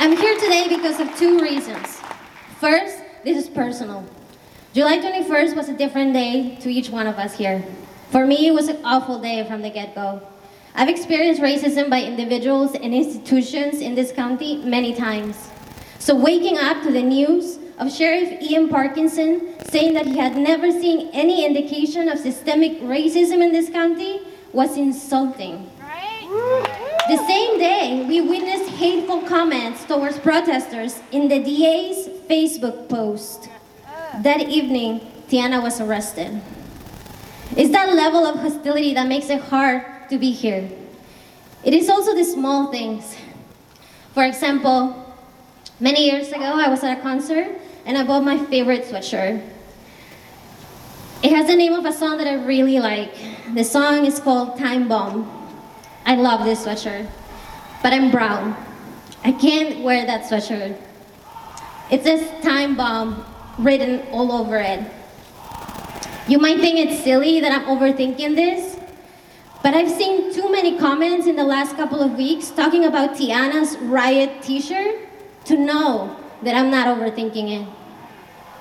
[0.00, 2.00] I'm here today because of two reasons.
[2.58, 4.02] First, this is personal.
[4.72, 7.64] July 21st was a different day to each one of us here.
[8.12, 10.22] For me, it was an awful day from the get go.
[10.76, 15.50] I've experienced racism by individuals and institutions in this county many times.
[15.98, 20.70] So, waking up to the news of Sheriff Ian Parkinson saying that he had never
[20.70, 24.20] seen any indication of systemic racism in this county
[24.52, 25.68] was insulting.
[27.08, 33.48] The same day, we witnessed hateful comments towards protesters in the DA's Facebook post.
[34.18, 36.42] That evening, Tiana was arrested.
[37.56, 40.68] It's that level of hostility that makes it hard to be here.
[41.62, 43.16] It is also the small things.
[44.12, 45.14] For example,
[45.78, 49.46] many years ago, I was at a concert and I bought my favorite sweatshirt.
[51.22, 53.14] It has the name of a song that I really like.
[53.54, 55.30] The song is called Time Bomb.
[56.04, 57.08] I love this sweatshirt,
[57.82, 58.56] but I'm brown.
[59.22, 60.76] I can't wear that sweatshirt.
[61.90, 63.24] It says Time Bomb
[63.64, 64.80] written all over it.
[66.28, 68.78] You might think it's silly that I'm overthinking this,
[69.62, 73.76] but I've seen too many comments in the last couple of weeks talking about Tiana's
[73.78, 74.96] riot t shirt
[75.46, 77.68] to know that I'm not overthinking it.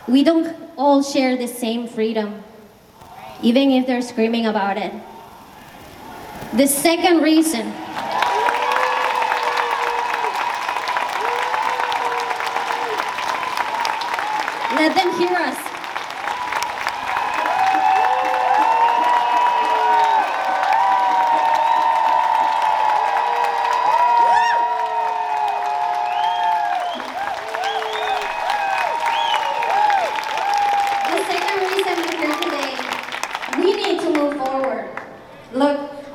[0.08, 2.44] We don't all share the same freedom,
[3.42, 4.92] even if they're screaming about it.
[6.54, 7.72] The second reason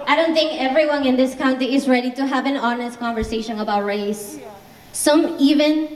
[0.06, 3.84] I don't think everyone in this county is ready to have an honest conversation about
[3.84, 4.38] race.
[4.92, 5.93] Some even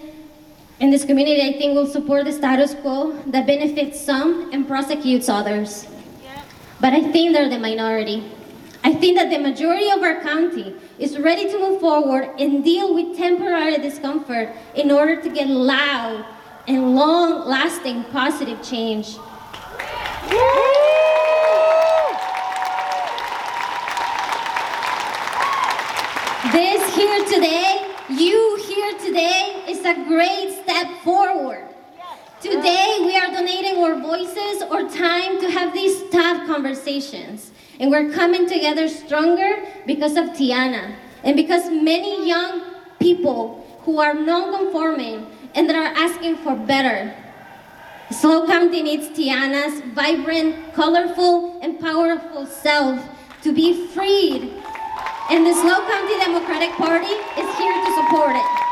[0.81, 5.29] in this community, I think, will support the status quo that benefits some and prosecutes
[5.29, 5.87] others.
[6.81, 8.31] But I think they're the minority.
[8.85, 12.95] I think that the majority of our county is ready to move forward and deal
[12.95, 16.25] with temporary discomfort in order to get loud
[16.69, 19.17] and long lasting positive change.
[26.53, 31.65] This here today, you here today, is a great step forward.
[32.41, 37.53] Today, we are donating our voices or time to have these tough conversations.
[37.79, 42.63] And we're coming together stronger because of Tiana and because many young
[42.99, 47.15] people who are non-conforming and that are asking for better.
[48.11, 53.01] SLO County needs Tiana's vibrant, colorful, and powerful self
[53.43, 54.55] to be freed.
[55.31, 58.68] And the SLO County Democratic Party is here to support it.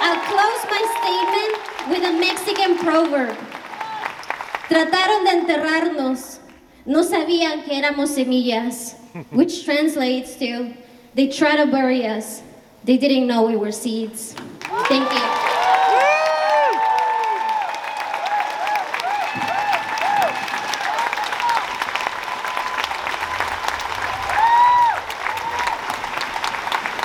[0.00, 3.36] I'll close my statement with a Mexican proverb.
[4.68, 6.38] Trataron de enterrarnos,
[6.84, 8.94] no sabían que éramos semillas,
[9.30, 10.74] which translates to,
[11.14, 12.42] they tried to bury us,
[12.84, 14.34] they didn't know we were seeds.
[14.88, 15.56] Thank you.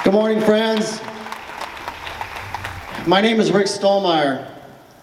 [0.04, 1.00] Good morning, friends.
[3.08, 4.48] My name is Rick Stollmeyer.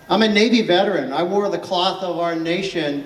[0.09, 1.13] I'm a Navy veteran.
[1.13, 3.05] I wore the cloth of our nation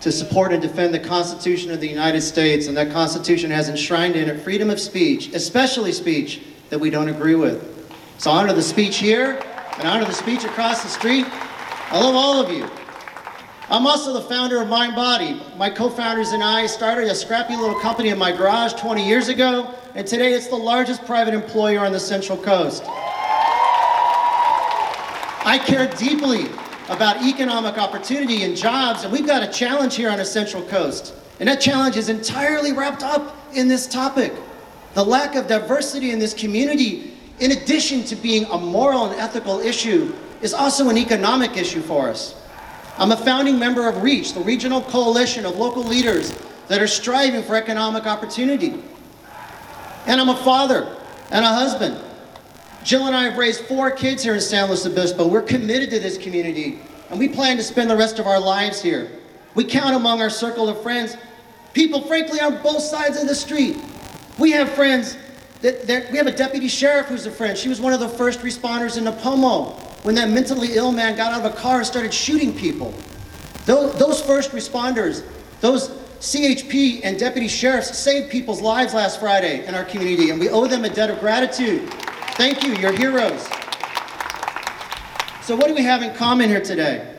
[0.00, 4.16] to support and defend the Constitution of the United States, and that Constitution has enshrined
[4.16, 7.88] in it freedom of speech, especially speech that we don't agree with.
[8.18, 9.40] So I honor the speech here,
[9.78, 11.26] and I honor the speech across the street.
[11.28, 12.68] I love all of you.
[13.70, 15.56] I'm also the founder of MindBody.
[15.56, 19.72] My co-founders and I started a scrappy little company in my garage 20 years ago,
[19.94, 22.82] and today it's the largest private employer on the Central Coast.
[25.44, 26.46] I care deeply
[26.88, 31.14] about economic opportunity and jobs, and we've got a challenge here on the Central Coast.
[31.38, 34.32] And that challenge is entirely wrapped up in this topic.
[34.94, 39.60] The lack of diversity in this community, in addition to being a moral and ethical
[39.60, 42.40] issue, is also an economic issue for us.
[42.96, 46.32] I'm a founding member of REACH, the regional coalition of local leaders
[46.68, 48.82] that are striving for economic opportunity.
[50.06, 50.96] And I'm a father
[51.30, 52.00] and a husband.
[52.84, 55.26] Jill and I have raised four kids here in San Luis Obispo.
[55.26, 56.78] We're committed to this community,
[57.08, 59.10] and we plan to spend the rest of our lives here.
[59.54, 61.16] We count among our circle of friends
[61.72, 63.82] people, frankly, on both sides of the street.
[64.38, 65.16] We have friends
[65.62, 67.56] that, that we have a deputy sheriff who's a friend.
[67.56, 69.72] She was one of the first responders in Nipomo
[70.04, 72.92] when that mentally ill man got out of a car and started shooting people.
[73.64, 75.24] Those, those first responders,
[75.62, 75.88] those
[76.20, 80.66] CHP and deputy sheriffs saved people's lives last Friday in our community, and we owe
[80.66, 81.90] them a debt of gratitude.
[82.36, 83.46] Thank you, you're heroes.
[85.42, 87.14] So, what do we have in common here today?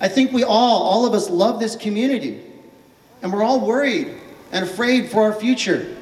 [0.00, 2.40] I think we all, all of us, love this community.
[3.20, 4.14] and we're all worried
[4.52, 5.96] and afraid for our future.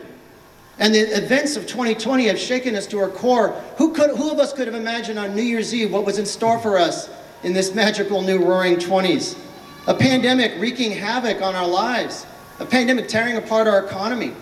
[0.78, 3.53] And the events of 2020 have shaken us to our core.
[3.78, 6.26] Who, could, who of us could have imagined on New Year's Eve what was in
[6.26, 7.09] store for us
[7.43, 9.39] in this magical new roaring 20s?
[9.87, 12.26] A pandemic wreaking havoc on our lives,
[12.59, 14.34] a pandemic tearing apart our economy.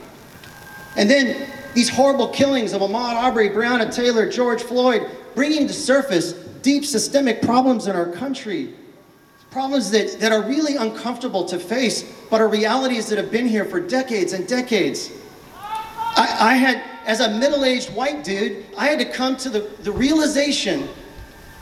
[0.97, 6.33] And then these horrible killings of Ahmaud Arbery, Breonna Taylor, George Floyd, bringing to surface
[6.63, 8.73] deep systemic problems in our country.
[9.51, 13.65] Problems that, that are really uncomfortable to face, but are realities that have been here
[13.65, 15.11] for decades and decades.
[15.57, 19.61] I, I had, as a middle aged white dude, I had to come to the,
[19.83, 20.89] the realization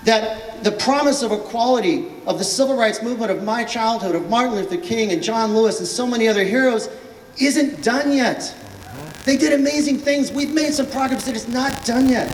[0.05, 4.55] that the promise of equality of the civil rights movement of my childhood, of Martin
[4.55, 6.89] Luther King and John Lewis and so many other heroes,
[7.41, 8.55] isn't done yet.
[9.25, 10.33] They did amazing things.
[10.33, 12.29] We've made some progress, but it's not done yet.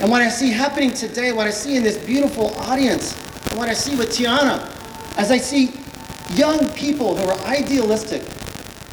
[0.00, 3.16] And what I see happening today, what I see in this beautiful audience,
[3.48, 4.68] and what I see with Tiana,
[5.16, 5.72] as I see
[6.34, 8.22] young people who are idealistic,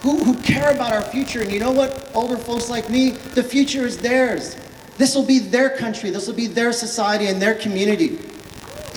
[0.02, 1.42] who, who care about our future.
[1.42, 4.56] And you know what, older folks like me, the future is theirs.
[4.98, 8.20] This will be their country, this will be their society and their community.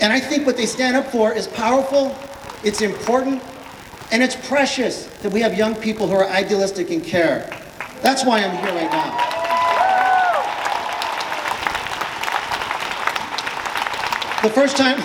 [0.01, 2.15] And I think what they stand up for is powerful,
[2.63, 3.43] it's important,
[4.11, 7.62] and it's precious that we have young people who are idealistic and care.
[8.03, 9.33] That's why I'm here right now.
[14.43, 14.97] The first time,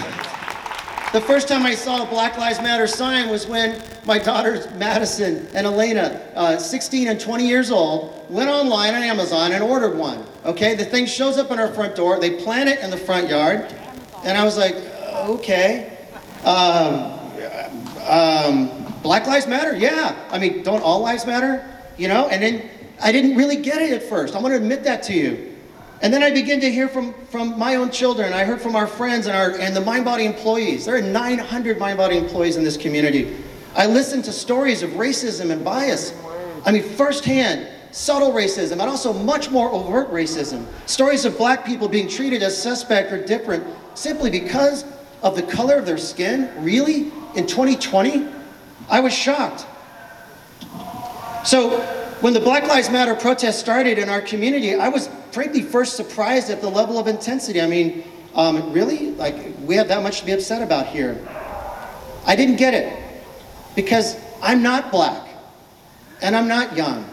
[1.13, 5.47] the first time I saw a Black Lives Matter sign was when my daughters Madison
[5.55, 10.27] and Elena, uh, 16 and 20 years old, went online on Amazon and ordered one.
[10.45, 12.19] Okay, the thing shows up on our front door.
[12.19, 13.73] They plant it in the front yard,
[14.25, 15.97] and I was like, okay.
[16.45, 17.13] Um,
[18.09, 20.17] um, Black Lives Matter, yeah.
[20.31, 21.65] I mean, don't all lives matter?
[21.97, 22.27] You know?
[22.29, 22.69] And then
[23.01, 24.35] I didn't really get it at first.
[24.35, 25.57] I want to admit that to you.
[26.01, 28.33] And then I began to hear from, from my own children.
[28.33, 30.85] I heard from our friends and, our, and the MindBody employees.
[30.85, 33.37] There are 900 MindBody employees in this community.
[33.75, 36.15] I listened to stories of racism and bias.
[36.65, 40.67] I mean, firsthand, subtle racism, and also much more overt racism.
[40.87, 44.85] Stories of black people being treated as suspect or different simply because
[45.23, 46.51] of the color of their skin.
[46.63, 47.11] Really?
[47.35, 48.29] In 2020?
[48.89, 49.67] I was shocked.
[51.45, 51.81] So,
[52.21, 56.51] when the Black Lives Matter protest started in our community, I was frankly first surprised
[56.51, 57.61] at the level of intensity.
[57.61, 58.05] I mean,
[58.35, 59.13] um, really?
[59.13, 61.19] Like, we have that much to be upset about here.
[62.27, 62.93] I didn't get it
[63.75, 65.29] because I'm not black
[66.21, 67.09] and I'm not young.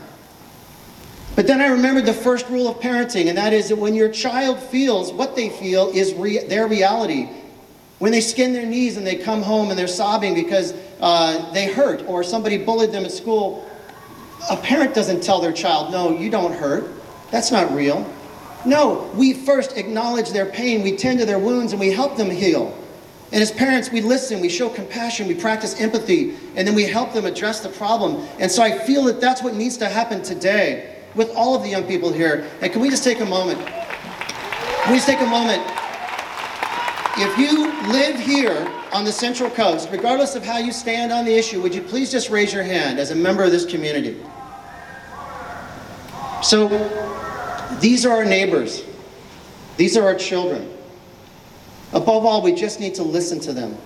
[1.35, 4.09] But then I remembered the first rule of parenting, and that is that when your
[4.09, 7.27] child feels what they feel is re- their reality,
[7.99, 11.71] when they skin their knees and they come home and they're sobbing because uh, they
[11.71, 13.69] hurt or somebody bullied them at school,
[14.49, 16.91] a parent doesn't tell their child, no, you don't hurt.
[17.31, 18.09] That's not real.
[18.65, 22.29] No, we first acknowledge their pain, we tend to their wounds, and we help them
[22.29, 22.75] heal.
[23.31, 27.13] And as parents, we listen, we show compassion, we practice empathy, and then we help
[27.13, 28.27] them address the problem.
[28.39, 31.69] And so I feel that that's what needs to happen today with all of the
[31.69, 32.45] young people here.
[32.61, 33.59] And can we just take a moment?
[33.65, 35.63] Can we just take a moment?
[37.17, 41.37] If you live here on the Central Coast, regardless of how you stand on the
[41.37, 44.17] issue, would you please just raise your hand as a member of this community?
[46.41, 46.69] So,
[47.81, 48.85] these are our neighbors.
[49.75, 50.71] These are our children.
[51.91, 53.77] Above all, we just need to listen to them.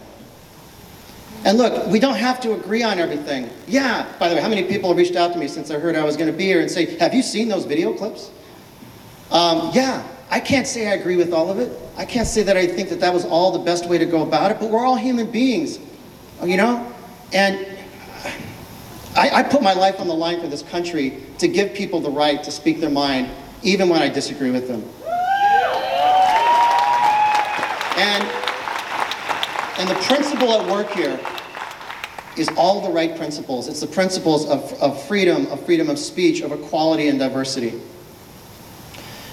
[1.43, 3.49] And look, we don't have to agree on everything.
[3.67, 5.95] Yeah, by the way, how many people have reached out to me since I heard
[5.95, 8.29] I was going to be here and say, Have you seen those video clips?
[9.31, 11.77] Um, yeah, I can't say I agree with all of it.
[11.97, 14.21] I can't say that I think that that was all the best way to go
[14.21, 15.79] about it, but we're all human beings,
[16.43, 16.91] you know?
[17.33, 17.65] And
[19.15, 22.11] I, I put my life on the line for this country to give people the
[22.11, 23.29] right to speak their mind,
[23.63, 24.83] even when I disagree with them.
[27.97, 28.23] And,
[29.79, 31.19] and the principle at work here
[32.37, 33.67] is all the right principles.
[33.67, 37.81] It's the principles of, of freedom, of freedom of speech, of equality and diversity.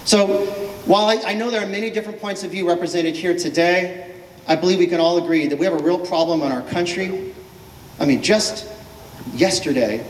[0.03, 4.13] So while I, I know there are many different points of view represented here today,
[4.47, 7.33] I believe we can all agree that we have a real problem in our country.
[7.99, 8.71] I mean, just
[9.33, 10.05] yesterday,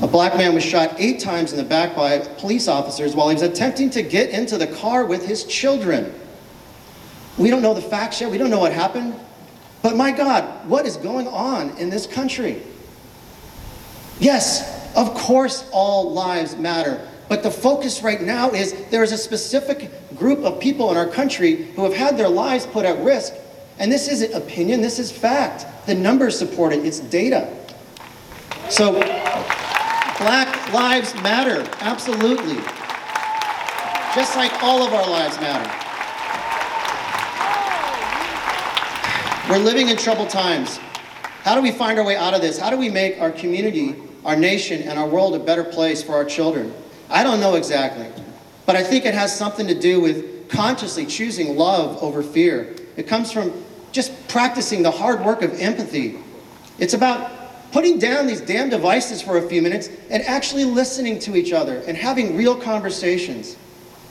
[0.00, 3.34] a black man was shot eight times in the back by police officers while he
[3.34, 6.14] was attempting to get into the car with his children.
[7.36, 9.14] We don't know the facts yet, we don't know what happened.
[9.82, 12.62] But my God, what is going on in this country?
[14.18, 17.06] Yes, of course, all lives matter.
[17.28, 21.06] But the focus right now is there is a specific group of people in our
[21.06, 23.34] country who have had their lives put at risk.
[23.78, 25.66] And this isn't opinion, this is fact.
[25.86, 27.48] The numbers support it, it's data.
[28.68, 28.92] So,
[30.18, 32.56] Black Lives Matter, absolutely.
[34.14, 35.70] Just like all of our lives matter.
[39.50, 40.78] We're living in troubled times.
[41.42, 42.58] How do we find our way out of this?
[42.58, 43.94] How do we make our community,
[44.24, 46.74] our nation, and our world a better place for our children?
[47.10, 48.06] I don't know exactly,
[48.66, 52.74] but I think it has something to do with consciously choosing love over fear.
[52.96, 56.18] It comes from just practicing the hard work of empathy.
[56.78, 57.32] It's about
[57.72, 61.78] putting down these damn devices for a few minutes and actually listening to each other
[61.86, 63.56] and having real conversations.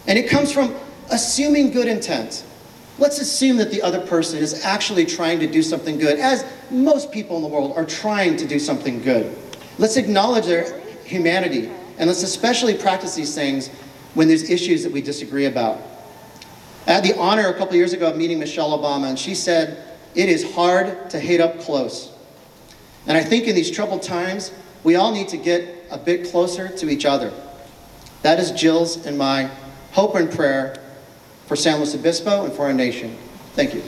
[0.08, 0.76] And it comes from
[1.12, 2.46] assuming good intent.
[2.98, 7.12] Let's assume that the other person is actually trying to do something good, as most
[7.12, 9.36] people in the world are trying to do something good.
[9.78, 13.70] Let's acknowledge their humanity, and let's especially practice these things
[14.16, 15.80] when there's issues that we disagree about.
[16.88, 19.78] I had the honor a couple years ago of meeting Michelle Obama, and she said,
[20.16, 22.12] It is hard to hate up close.
[23.06, 24.52] And I think in these troubled times,
[24.84, 27.32] we all need to get a bit closer to each other.
[28.24, 29.52] That is Jill's and my
[29.92, 30.82] hope and prayer
[31.46, 33.16] for San Luis Obispo and for our nation.
[33.54, 33.84] Thank you.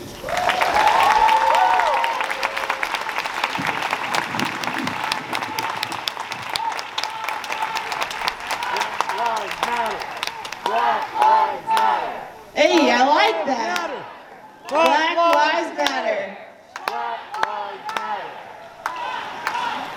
[12.58, 13.90] Hey, I like that.
[14.68, 16.38] Black Lives Matter.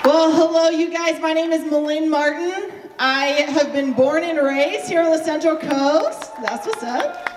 [0.04, 1.20] Well, hello, you guys.
[1.20, 2.70] My name is Malin Martin.
[2.98, 6.32] I have been born and raised here on the Central Coast.
[6.42, 7.28] That's what's up.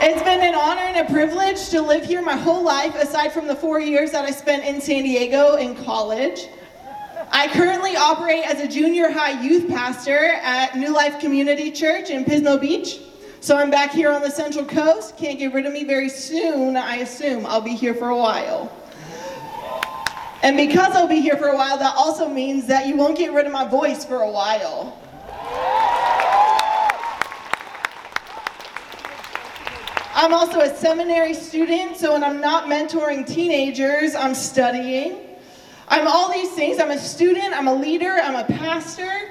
[0.00, 3.46] It's been an honor and a privilege to live here my whole life, aside from
[3.46, 6.48] the four years that I spent in San Diego in college.
[7.30, 12.24] I currently operate as a junior high youth pastor at New Life Community Church in
[12.24, 13.00] Pismo Beach.
[13.40, 15.18] So I'm back here on the Central Coast.
[15.18, 17.44] Can't get rid of me very soon, I assume.
[17.44, 18.72] I'll be here for a while.
[20.42, 23.32] And because I'll be here for a while, that also means that you won't get
[23.32, 25.02] rid of my voice for a while.
[30.14, 35.20] I'm also a seminary student, so when I'm not mentoring teenagers, I'm studying.
[35.88, 36.80] I'm all these things.
[36.80, 39.30] I'm a student, I'm a leader, I'm a pastor.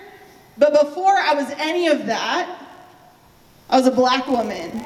[0.58, 2.68] But before I was any of that,
[3.70, 4.86] I was a black woman.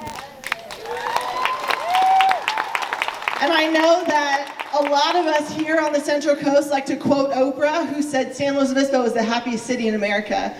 [3.41, 6.97] And I know that a lot of us here on the Central Coast like to
[6.97, 10.53] quote Oprah, who said San Luis Obispo is the happiest city in America.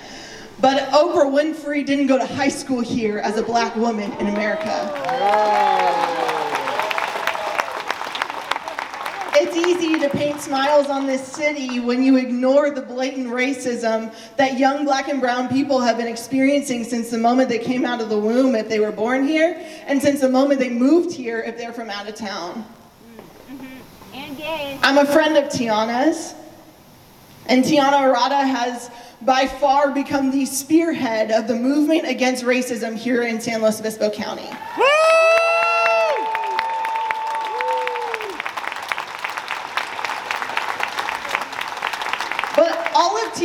[0.62, 6.19] But Oprah Winfrey didn't go to high school here as a black woman in America.
[9.42, 14.60] It's easy to paint smiles on this city when you ignore the blatant racism that
[14.60, 18.10] young black and brown people have been experiencing since the moment they came out of
[18.10, 21.58] the womb if they were born here, and since the moment they moved here if
[21.58, 22.66] they're from out of town.
[24.84, 26.36] I'm a friend of Tiana's,
[27.46, 33.24] and Tiana Arata has by far become the spearhead of the movement against racism here
[33.24, 34.50] in San Luis Obispo County.
[34.50, 35.39] But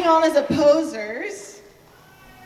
[0.05, 1.61] of Tiana's opposers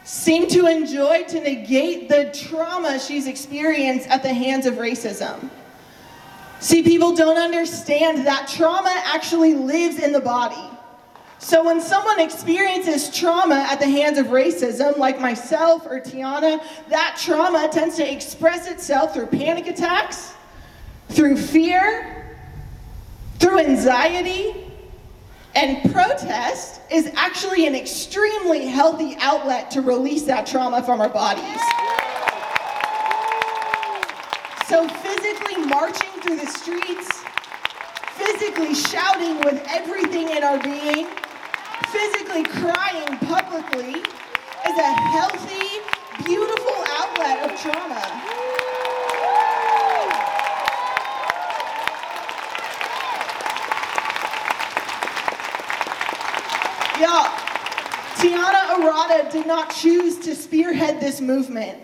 [0.05, 5.51] seem to enjoy to negate the trauma she's experienced at the hands of racism.
[6.61, 10.77] See, people don't understand that trauma actually lives in the body.
[11.41, 17.21] So when someone experiences trauma at the hands of racism, like myself or Tiana, that
[17.23, 20.35] trauma tends to express itself through panic attacks,
[21.11, 22.37] through fear,
[23.39, 24.68] through anxiety,
[25.59, 31.61] and protest is actually an extremely healthy outlet to release that trauma from our bodies.
[34.69, 37.25] So physically marching through the streets,
[38.13, 41.09] physically shouting with everything in our being,
[41.89, 45.81] physically crying publicly is a healthy,
[46.25, 48.58] beautiful outlet of trauma.
[57.01, 57.31] Y'all,
[58.17, 61.81] Tiana Arata did not choose to spearhead this movement.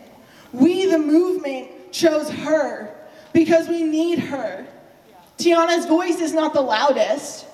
[0.52, 2.92] We, the movement, chose her
[3.32, 4.66] because we need her.
[5.38, 7.46] Tiana's voice is not the loudest,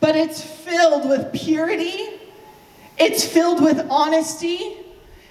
[0.00, 2.20] but it's filled with purity,
[2.98, 4.76] it's filled with honesty,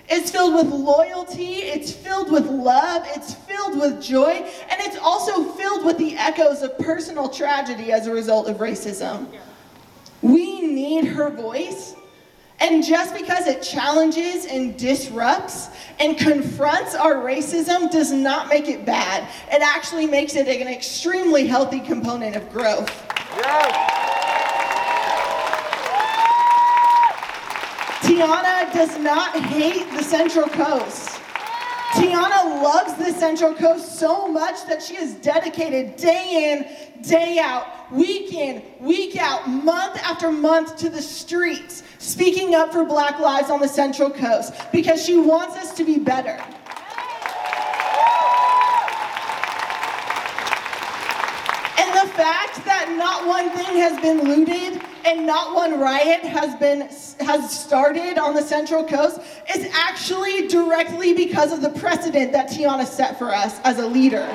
[0.09, 5.51] it's filled with loyalty, it's filled with love, it's filled with joy, and it's also
[5.53, 9.27] filled with the echoes of personal tragedy as a result of racism.
[10.21, 11.95] We need her voice.
[12.59, 18.85] And just because it challenges and disrupts and confronts our racism does not make it
[18.85, 19.27] bad.
[19.51, 22.89] It actually makes it an extremely healthy component of growth.
[28.01, 31.14] Tiana does not hate the Central Coast.
[31.95, 37.89] Tiana loves the Central Coast so much that she is dedicated day in, day out,
[37.89, 43.49] week in, week out, month after month to the streets, speaking up for black lives
[43.49, 46.37] on the Central Coast because she wants us to be better.
[51.77, 52.65] And the fact
[52.97, 56.81] not one thing has been looted and not one riot has been
[57.25, 59.19] has started on the Central Coast
[59.55, 64.27] is actually directly because of the precedent that Tiana set for us as a leader.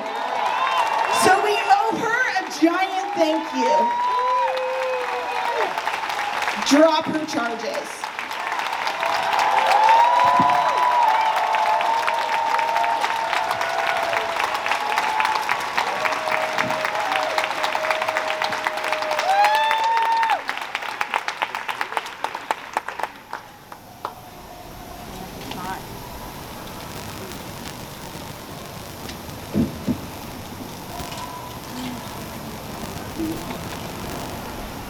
[1.23, 3.71] So we owe her a giant thank you.
[6.77, 8.00] Drop her charges.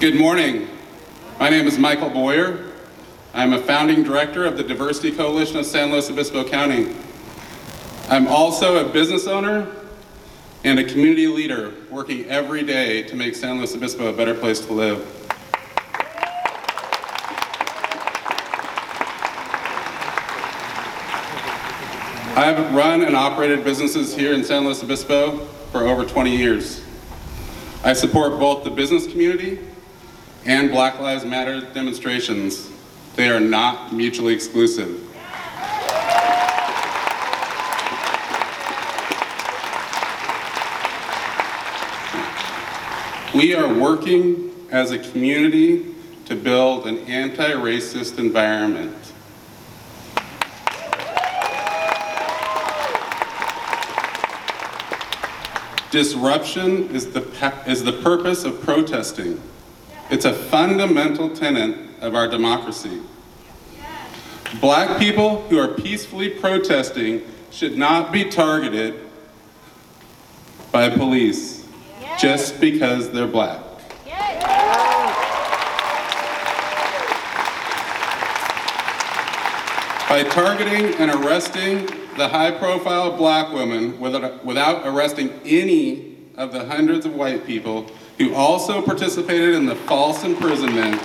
[0.02, 0.68] Good morning.
[1.40, 2.72] My name is Michael Boyer.
[3.36, 6.96] I'm a founding director of the Diversity Coalition of San Luis Obispo County.
[8.10, 9.68] I'm also a business owner
[10.64, 14.60] and a community leader working every day to make San Luis Obispo a better place
[14.62, 15.06] to live.
[22.36, 26.84] I've run and operated businesses here in San Luis Obispo for over 20 years.
[27.84, 29.60] I support both the business community
[30.46, 32.70] and Black Lives Matter demonstrations.
[33.16, 35.08] They are not mutually exclusive.
[43.36, 48.96] We are working as a community to build an anti-racist environment.
[55.92, 57.22] Disruption is the,
[57.68, 59.42] is the purpose of protesting.
[60.12, 63.02] It's a fundamental tenet of our democracy.
[64.60, 69.10] Black people who are peacefully protesting should not be targeted
[70.74, 71.66] by police
[72.20, 73.62] just because they're black.
[80.10, 81.86] By targeting and arresting
[82.18, 87.90] the high profile black woman without arresting any of the hundreds of white people
[88.22, 91.02] who also participated in the false imprisonment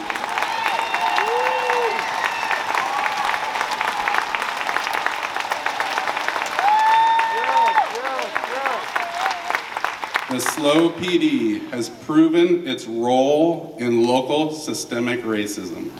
[10.28, 15.90] The SLO PD has proven its role in local systemic racism.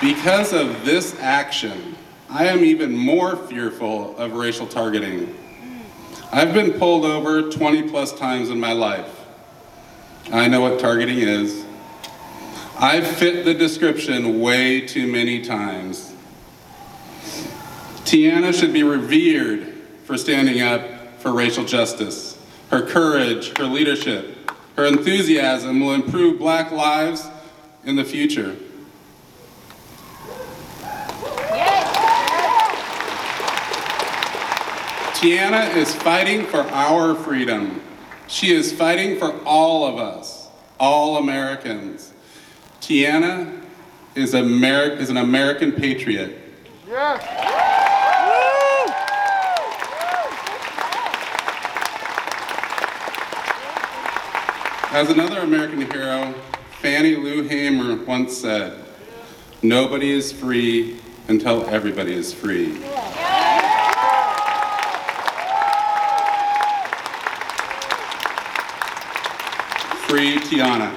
[0.00, 1.96] Because of this action,
[2.34, 5.32] I am even more fearful of racial targeting.
[6.32, 9.20] I've been pulled over 20 plus times in my life.
[10.32, 11.64] I know what targeting is.
[12.76, 16.12] I've fit the description way too many times.
[18.02, 19.72] Tiana should be revered
[20.02, 22.36] for standing up for racial justice.
[22.68, 27.28] Her courage, her leadership, her enthusiasm will improve black lives
[27.84, 28.56] in the future.
[35.24, 37.80] Tiana is fighting for our freedom.
[38.26, 42.12] She is fighting for all of us, all Americans.
[42.82, 43.62] Tiana
[44.14, 46.38] is, Ameri- is an American patriot.
[54.90, 56.34] As another American hero,
[56.82, 58.78] Fannie Lou Hamer once said,
[59.62, 62.78] nobody is free until everybody is free.
[70.14, 70.96] Free Tiana.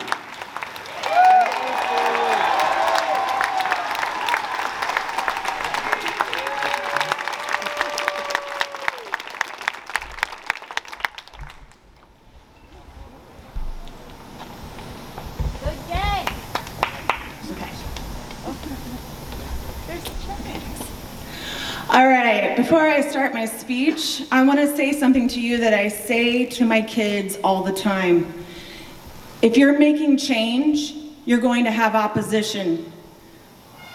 [21.90, 25.74] All right, before I start my speech, I want to say something to you that
[25.74, 28.37] I say to my kids all the time.
[29.40, 32.92] If you're making change, you're going to have opposition.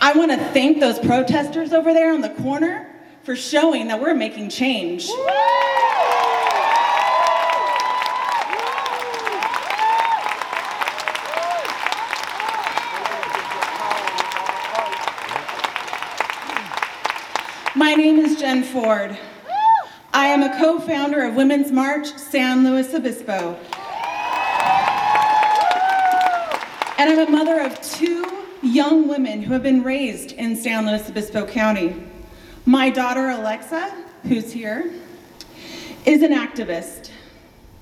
[0.00, 2.88] I want to thank those protesters over there on the corner
[3.24, 5.08] for showing that we're making change.
[17.74, 19.18] My name is Jen Ford.
[20.14, 23.58] I am a co founder of Women's March San Luis Obispo.
[27.02, 28.24] And I'm a mother of two
[28.62, 32.00] young women who have been raised in San Luis Obispo County.
[32.64, 33.92] My daughter Alexa,
[34.22, 34.92] who's here,
[36.06, 37.10] is an activist.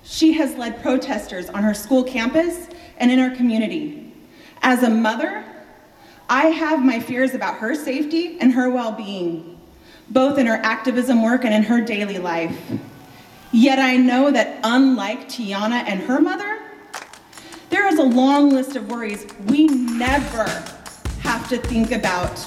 [0.05, 4.11] She has led protesters on her school campus and in our community.
[4.63, 5.45] As a mother,
[6.31, 9.61] I have my fears about her safety and her well-being,
[10.09, 12.59] both in her activism work and in her daily life.
[13.53, 16.50] Yet I know that unlike Tiana and her mother,
[17.93, 20.45] is a long list of worries we never
[21.23, 22.47] have to think about.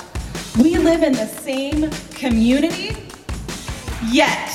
[0.57, 2.95] We live in the same community,
[4.09, 4.49] yet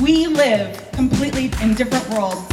[0.00, 2.48] we live completely in different worlds.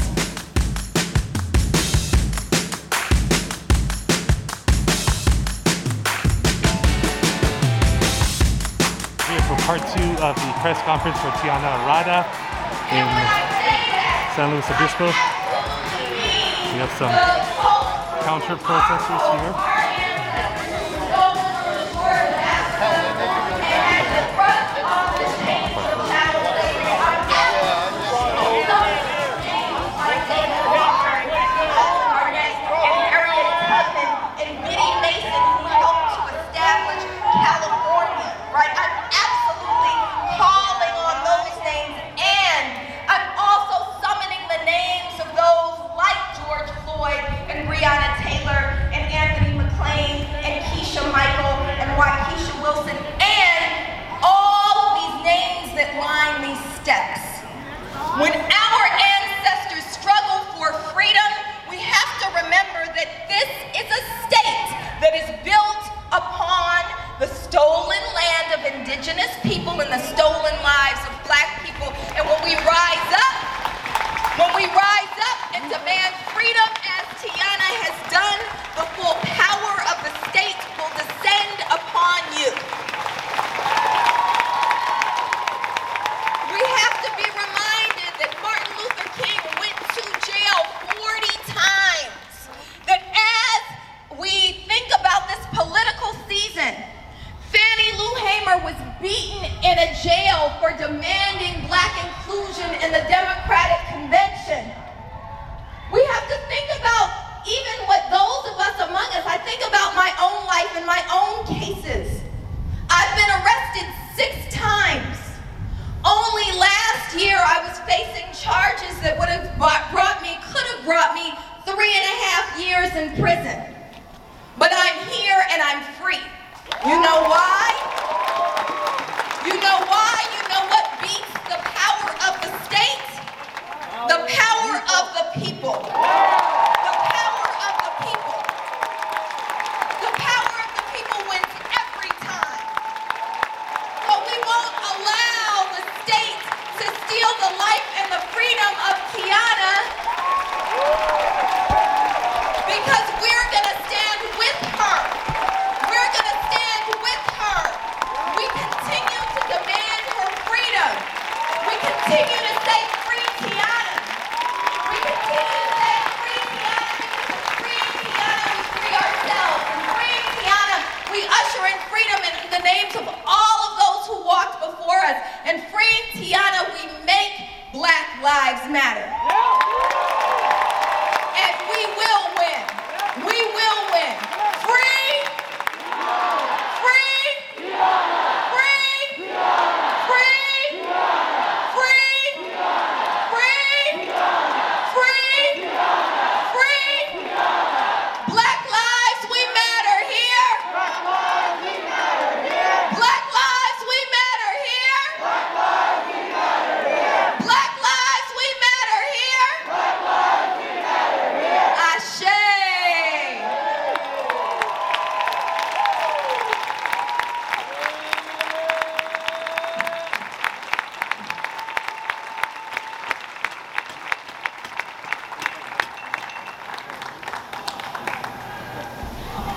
[9.27, 12.21] Here for part two of the press conference for Tiana Arata
[12.91, 15.40] in San Luis Obispo.
[16.81, 19.80] Have some counter protesters here.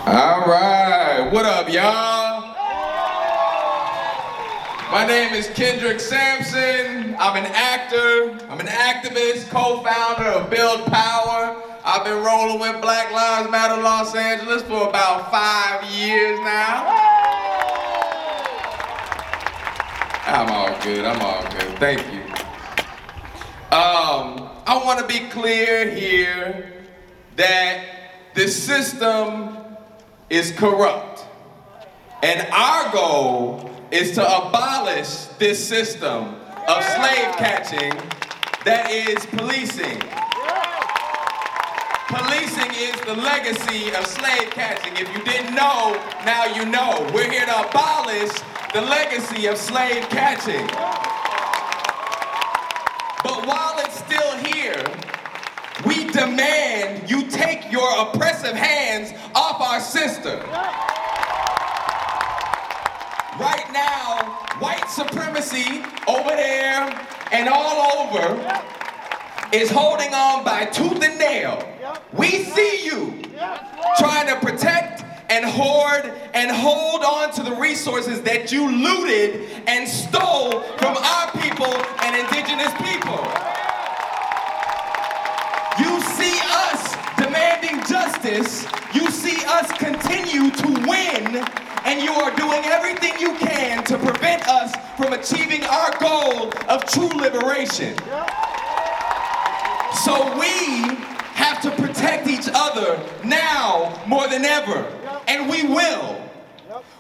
[0.07, 2.55] All right, what up, y'all?
[4.93, 7.17] My name is Kendrick Sampson.
[7.19, 11.57] I'm an actor, I'm an activist, co-founder of Build Power.
[11.87, 16.85] I've been rolling with Black Lives Matter Los Angeles for about five years now.
[20.27, 21.07] I'm all good.
[21.07, 21.79] I'm all good.
[21.79, 22.21] Thank you.
[23.75, 26.75] Um, I want to be clear here
[27.37, 27.85] that
[28.35, 29.64] the system
[30.31, 31.25] is corrupt.
[32.23, 36.35] And our goal is to abolish this system
[36.67, 37.93] of slave catching
[38.65, 40.01] that is policing.
[42.09, 44.95] Policing is the legacy of slave catching.
[44.97, 47.07] If you didn't know, now you know.
[47.13, 48.33] We're here to abolish
[48.73, 50.67] the legacy of slave catching.
[53.23, 54.54] But while it's still here,
[56.15, 60.37] demand you take your oppressive hands off our sister.
[63.37, 64.23] Right now,
[64.61, 68.63] white supremacy over there and all over
[69.53, 71.69] is holding on by tooth and nail.
[72.13, 73.21] We see you
[73.99, 79.89] trying to protect and hoard and hold on to the resources that you looted and
[79.89, 83.54] stole from our people and indigenous people.
[86.17, 88.67] See us demanding justice.
[88.95, 91.45] You see us continue to win.
[91.85, 96.85] And you are doing everything you can to prevent us from achieving our goal of
[96.87, 97.97] true liberation.
[100.05, 100.97] So we
[101.35, 104.87] have to protect each other now more than ever.
[105.29, 106.21] And we will.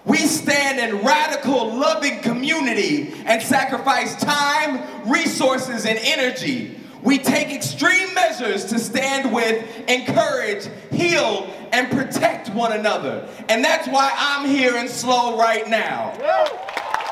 [0.04, 6.78] We stand in radical, loving community and sacrifice time, resources, and energy.
[7.04, 13.28] We take extreme measures to stand with, encourage, heal, and protect one another.
[13.50, 16.12] And that's why I'm here in SLO right now.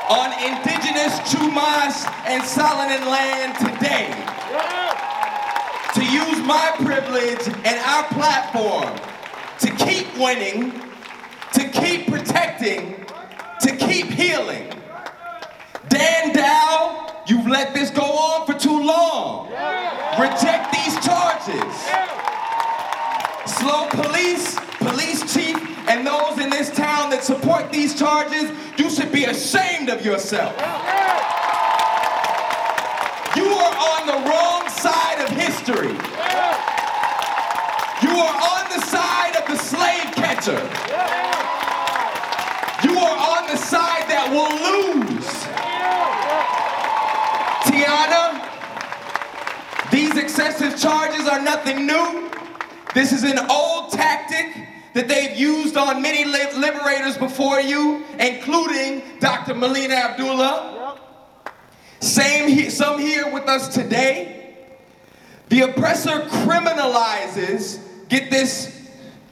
[0.09, 4.09] On indigenous Chumash and Salinan land today.
[5.93, 8.97] To use my privilege and our platform
[9.59, 10.71] to keep winning,
[11.53, 13.05] to keep protecting,
[13.61, 14.73] to keep healing.
[15.87, 18.82] Dan Dow, you've let this go on for too long.
[20.23, 21.73] Reject these charges.
[23.45, 25.57] SLO police, police chief,
[25.89, 30.55] and those in this town that support these charges, you should be ashamed of yourself.
[33.35, 35.91] You are on the wrong side of history.
[37.99, 40.63] You are on the side of the slave catcher.
[42.87, 45.27] You are on the side that will lose.
[47.67, 48.42] Tiana,
[50.37, 52.27] excessive charges are nothing new.
[52.95, 59.03] This is an old tactic that they've used on many li- liberators before you, including
[59.19, 59.53] Dr.
[59.53, 60.97] Melina Abdullah.
[61.99, 64.55] Same he- some here with us today.
[65.49, 67.79] The oppressor criminalizes,
[68.09, 68.75] get this,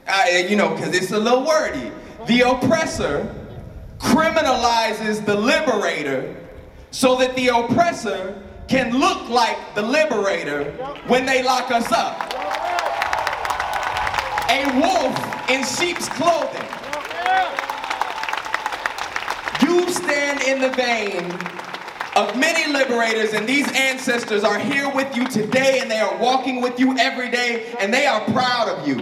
[0.06, 1.90] uh, you know, because it's a little wordy.
[2.26, 3.34] The oppressor
[3.98, 6.36] criminalizes the liberator
[6.92, 10.72] so that the oppressor can look like the liberator
[11.06, 12.32] when they lock us up.
[14.50, 16.68] A wolf in sheep's clothing.
[19.62, 21.32] You stand in the vein
[22.14, 26.60] of many liberators, and these ancestors are here with you today, and they are walking
[26.60, 28.98] with you every day, and they are proud of you.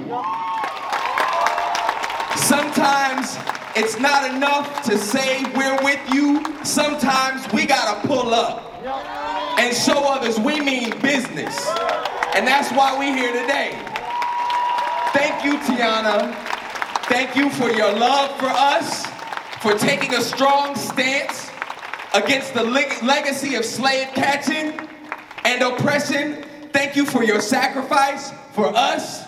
[2.37, 3.37] Sometimes
[3.77, 6.43] it's not enough to say we're with you.
[6.65, 8.65] Sometimes we gotta pull up
[9.59, 11.69] and show others we mean business.
[12.35, 13.79] And that's why we're here today.
[15.13, 16.35] Thank you, Tiana.
[17.07, 19.05] Thank you for your love for us,
[19.61, 21.51] for taking a strong stance
[22.15, 24.89] against the leg- legacy of slave catching
[25.45, 26.45] and oppression.
[26.73, 29.25] Thank you for your sacrifice for us.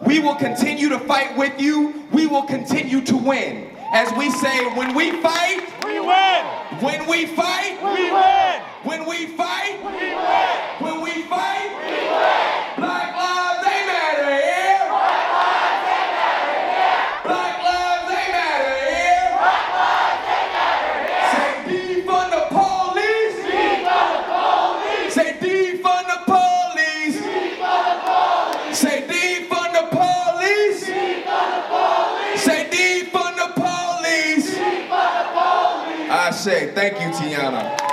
[0.00, 2.06] We will continue to fight with you.
[2.12, 3.73] We will continue to win.
[3.94, 6.44] As we say, when we fight, we win.
[6.82, 8.60] When we fight, we win.
[8.82, 10.58] When we fight, we win.
[10.82, 12.76] When we fight, we win.
[12.76, 13.43] Black lives,
[36.34, 37.83] Say thank you, Tiana.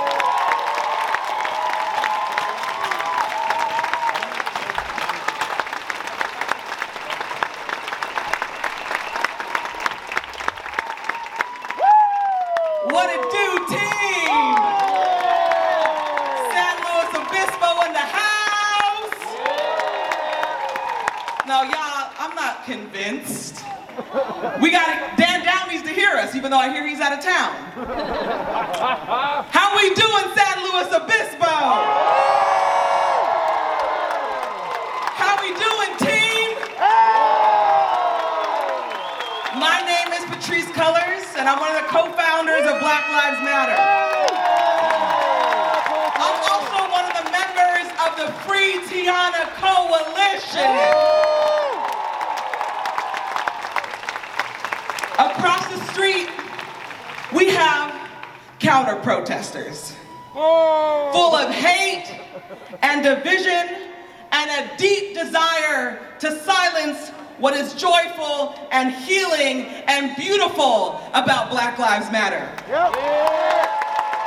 [71.22, 72.50] About Black Lives Matter.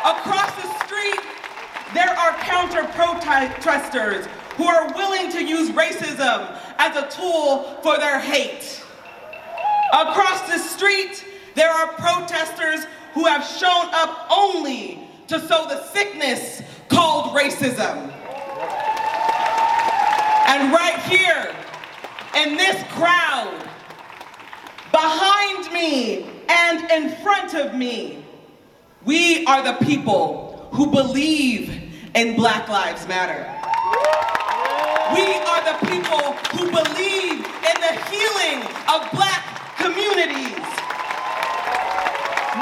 [0.06, 1.20] Across the street,
[1.94, 8.20] there are counter protesters who are willing to use racism as a tool for their
[8.20, 8.82] hate.
[9.92, 11.26] Across the street,
[11.56, 18.12] there are protesters who have shown up only to sow the sickness called racism.
[20.48, 21.54] And right here,
[22.36, 23.70] in this crowd,
[24.92, 28.24] behind me and in front of me,
[29.06, 31.72] we are the people who believe
[32.16, 33.52] in Black Lives Matter.
[35.14, 39.44] We are the people who believe in the healing of black
[39.78, 40.66] communities.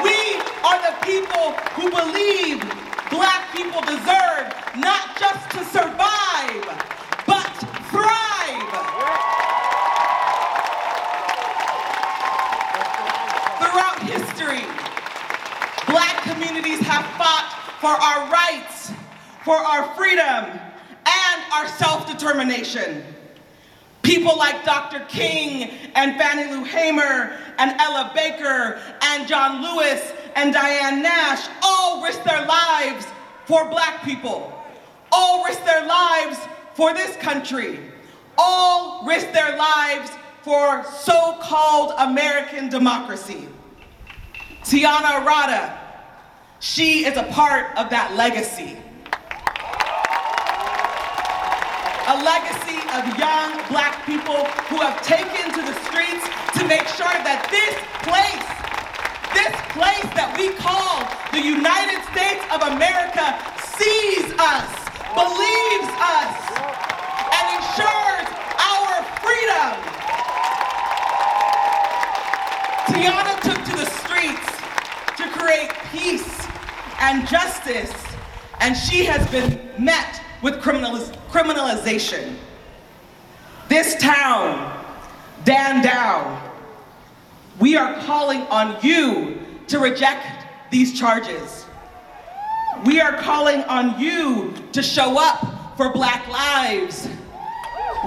[0.02, 2.60] We are the people who believe
[3.10, 6.64] black people deserve not just to survive,
[7.26, 7.50] but
[7.88, 8.70] thrive.
[13.58, 14.66] Throughout history,
[15.86, 17.54] black communities have fought
[17.84, 18.92] for our rights,
[19.44, 20.58] for our freedom,
[21.04, 23.04] and our self-determination.
[24.00, 25.00] People like Dr.
[25.00, 32.02] King and Fannie Lou Hamer and Ella Baker and John Lewis and Diane Nash all
[32.02, 33.04] risked their lives
[33.44, 34.58] for black people,
[35.12, 36.38] all risked their lives
[36.72, 37.80] for this country,
[38.38, 40.10] all risked their lives
[40.40, 43.46] for so-called American democracy.
[44.62, 45.83] Tiana Arata,
[46.64, 48.80] she is a part of that legacy.
[52.08, 56.24] A legacy of young black people who have taken to the streets
[56.56, 57.76] to make sure that this
[58.08, 58.48] place,
[59.36, 61.04] this place that we call
[61.36, 63.36] the United States of America
[63.76, 64.72] sees us,
[65.12, 66.32] believes us,
[67.28, 69.76] and ensures our freedom.
[72.88, 74.48] Tiana took to the streets
[75.20, 76.43] to create peace
[77.04, 77.92] and justice,
[78.60, 82.34] and she has been met with criminaliz criminalization.
[83.68, 84.72] This town,
[85.44, 86.50] Dan Dow,
[87.60, 90.26] we are calling on you to reject
[90.70, 91.66] these charges.
[92.86, 97.06] We are calling on you to show up for black lives.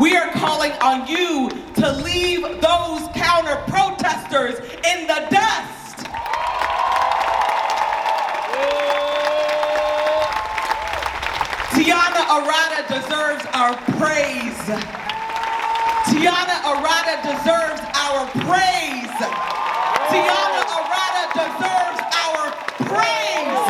[0.01, 5.76] We are calling on you to leave those counter protesters in the dust.
[11.87, 14.59] Tiana Arata deserves our praise.
[16.11, 19.15] Tiana Arata deserves our praise.
[20.11, 22.51] Tiana Arata deserves our
[22.91, 23.69] praise.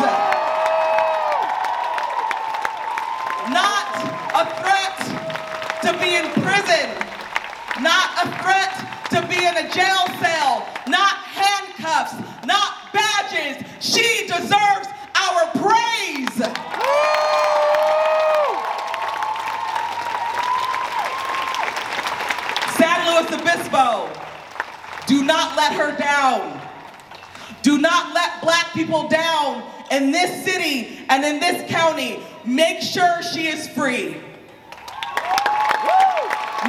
[3.54, 3.86] Not
[4.34, 4.98] a threat
[5.82, 6.90] to be in prison.
[7.80, 8.74] Not a threat
[9.10, 10.66] to be in a jail cell.
[10.88, 12.14] Not handcuffs.
[12.44, 13.62] Not badges.
[13.78, 14.88] She deserves
[15.28, 16.34] our praise.
[22.76, 24.08] San Luis Obispo,
[25.06, 26.60] do not let her down.
[27.62, 32.20] Do not let black people down in this city and in this county.
[32.44, 34.16] Make sure she is free.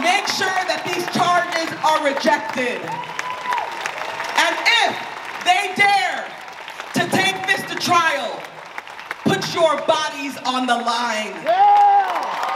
[0.01, 2.79] Make sure that these charges are rejected.
[4.39, 4.55] And
[4.85, 4.93] if
[5.43, 6.23] they dare
[6.93, 8.08] to take this to trial,
[9.85, 11.33] bodies on the line.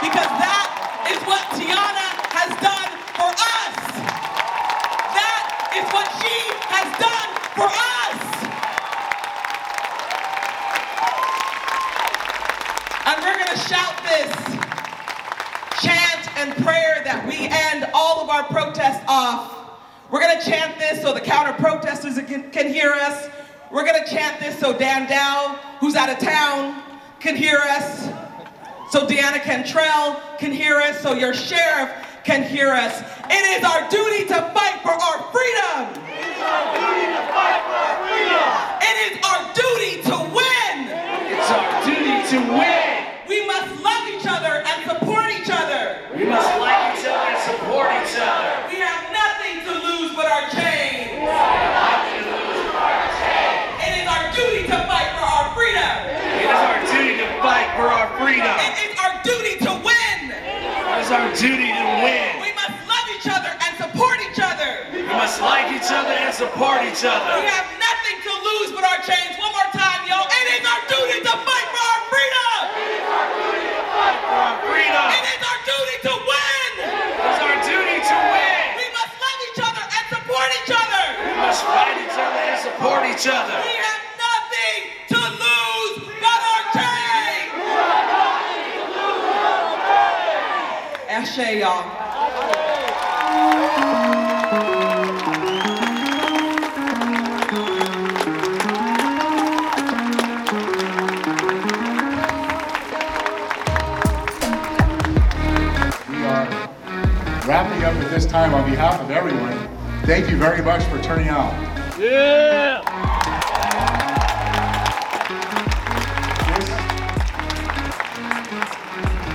[0.00, 0.68] Because that
[1.10, 3.76] is what Tiana has done for us.
[5.14, 5.44] That
[5.78, 6.36] is what she
[6.68, 8.20] has done for us.
[13.06, 14.32] And we're going to shout this
[15.80, 19.80] chant and prayer that we end all of our protests off.
[20.10, 23.28] We're going to chant this so the counter protesters can, can hear us.
[23.70, 26.83] We're going to chant this so Dan Dow, who's out of town,
[27.24, 28.04] can hear us.
[28.90, 31.00] So Deanna Cantrell can hear us.
[31.00, 31.90] So your sheriff
[32.22, 33.00] can hear us.
[33.30, 36.04] It is our duty to fight for our freedom.
[36.04, 38.44] It is our duty to fight for our freedom.
[38.84, 40.76] It is our duty to win.
[41.32, 42.92] It's our duty to win.
[43.26, 46.04] We must love each other and support each other.
[46.12, 48.68] We must like each other and support each other.
[48.68, 51.24] We have nothing to lose but our chains.
[53.80, 55.92] It is our duty to fight for our freedom.
[56.36, 58.54] It is our duty to fight for our freedom.
[58.62, 60.18] It is our duty to win.
[60.30, 62.38] It is our duty to win.
[62.38, 64.86] We must love each other and support each other.
[64.94, 67.34] We must like each other and support each other.
[67.34, 69.34] We have nothing to lose but our chains.
[69.42, 70.22] One more time, y'all.
[70.22, 72.54] It is our duty to fight for our freedom.
[72.78, 75.06] It is our duty to fight for our freedom.
[75.18, 76.70] It is our duty to win.
[76.78, 78.66] It is our duty to win.
[78.78, 81.04] We must love each other and support each other.
[81.26, 83.56] We must fight each other and support each other.
[83.66, 84.78] We have nothing
[85.10, 87.50] to lose but our chains.
[91.26, 91.82] Ashe, y'all.
[106.10, 106.44] We are
[107.46, 109.56] wrapping up at this time on behalf of everyone.
[110.04, 111.54] Thank you very much for turning out.
[111.98, 112.82] Yeah!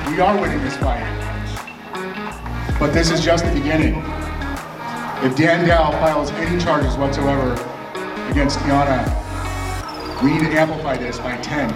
[0.07, 1.18] We are winning this fight.
[2.79, 3.95] But this is just the beginning.
[5.21, 7.51] If Dan Dow files any charges whatsoever
[8.31, 9.03] against Tiana,
[10.23, 11.67] we need to amplify this by 10.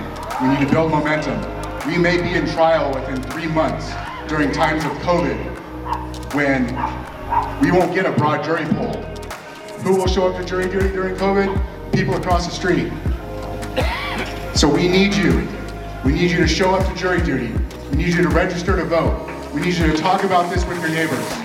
[0.41, 1.41] We need to build momentum.
[1.85, 3.91] We may be in trial within three months
[4.29, 5.35] during times of COVID
[6.33, 6.67] when
[7.59, 8.93] we won't get a broad jury pool.
[9.83, 11.91] Who will show up to jury duty during COVID?
[11.91, 12.93] People across the street.
[14.55, 15.45] So we need you.
[16.05, 17.53] We need you to show up to jury duty.
[17.91, 19.32] We need you to register to vote.
[19.53, 21.42] We need you to talk about this with your neighbors.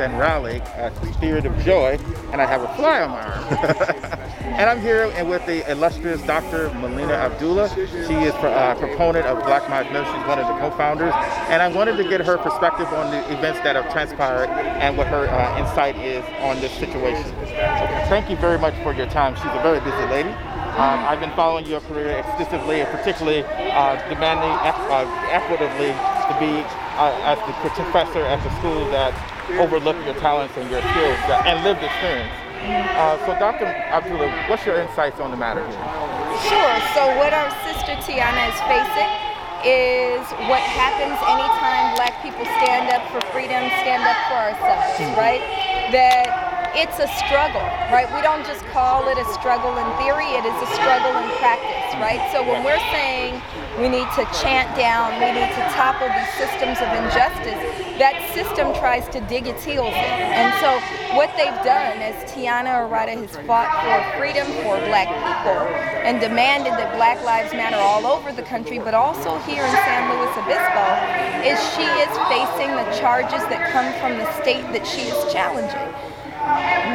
[0.00, 1.98] And rally at Spirit of Joy,
[2.32, 4.20] and I have a fly on my arm.
[4.58, 6.72] and I'm here with the illustrious Dr.
[6.74, 7.68] Melina Abdullah.
[7.68, 10.04] She is a uh, proponent of Black Lives Matter.
[10.04, 11.12] She's one of the co-founders,
[11.48, 15.06] and I wanted to get her perspective on the events that have transpired and what
[15.08, 17.24] her uh, insight is on this situation.
[18.08, 19.34] Thank you very much for your time.
[19.36, 20.30] She's a very busy lady.
[20.78, 26.62] Um, I've been following your career extensively, and particularly uh, demanding uh, equitably to be
[26.98, 29.12] uh, as the professor at the school that
[29.56, 32.32] overlook your talents and your skills that, and lived experience.
[32.98, 33.66] Uh, so, Dr.
[33.66, 36.18] Abdullah, what's your insights on the matter here?
[36.50, 36.76] Sure.
[36.94, 39.10] So what our sister Tiana is facing
[39.66, 45.42] is what happens anytime black people stand up for freedom, stand up for ourselves, right?
[45.90, 48.06] That it's a struggle, right?
[48.14, 51.90] We don't just call it a struggle in theory, it is a struggle in practice,
[51.98, 52.22] right?
[52.30, 53.42] So when we're saying
[53.82, 58.72] we need to chant down, we need to topple these systems of injustice, that system
[58.78, 60.18] tries to dig its heels in.
[60.38, 60.70] And so
[61.16, 65.60] what they've done is Tiana Arata has fought for freedom for black people
[66.06, 70.06] and demanded that Black Lives Matter all over the country, but also here in San
[70.14, 70.86] Luis Obispo,
[71.42, 76.07] is she is facing the charges that come from the state that she is challenging.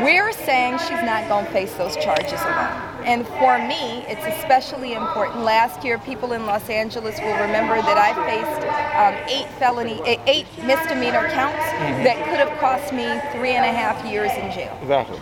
[0.04, 2.90] We're saying she's not going to face those charges alone.
[3.06, 5.44] And for me, it's especially important.
[5.44, 8.64] Last year, people in Los Angeles will remember that I faced
[8.96, 12.04] um, eight felony, eh, eight misdemeanor counts Mhm.
[12.06, 13.04] that could have cost me
[13.34, 14.78] three and a half years in jail.
[14.82, 15.18] Exactly.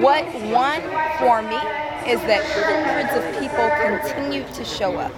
[0.00, 0.80] What won
[1.18, 1.58] for me
[2.06, 5.12] is that hundreds of people continue to show up.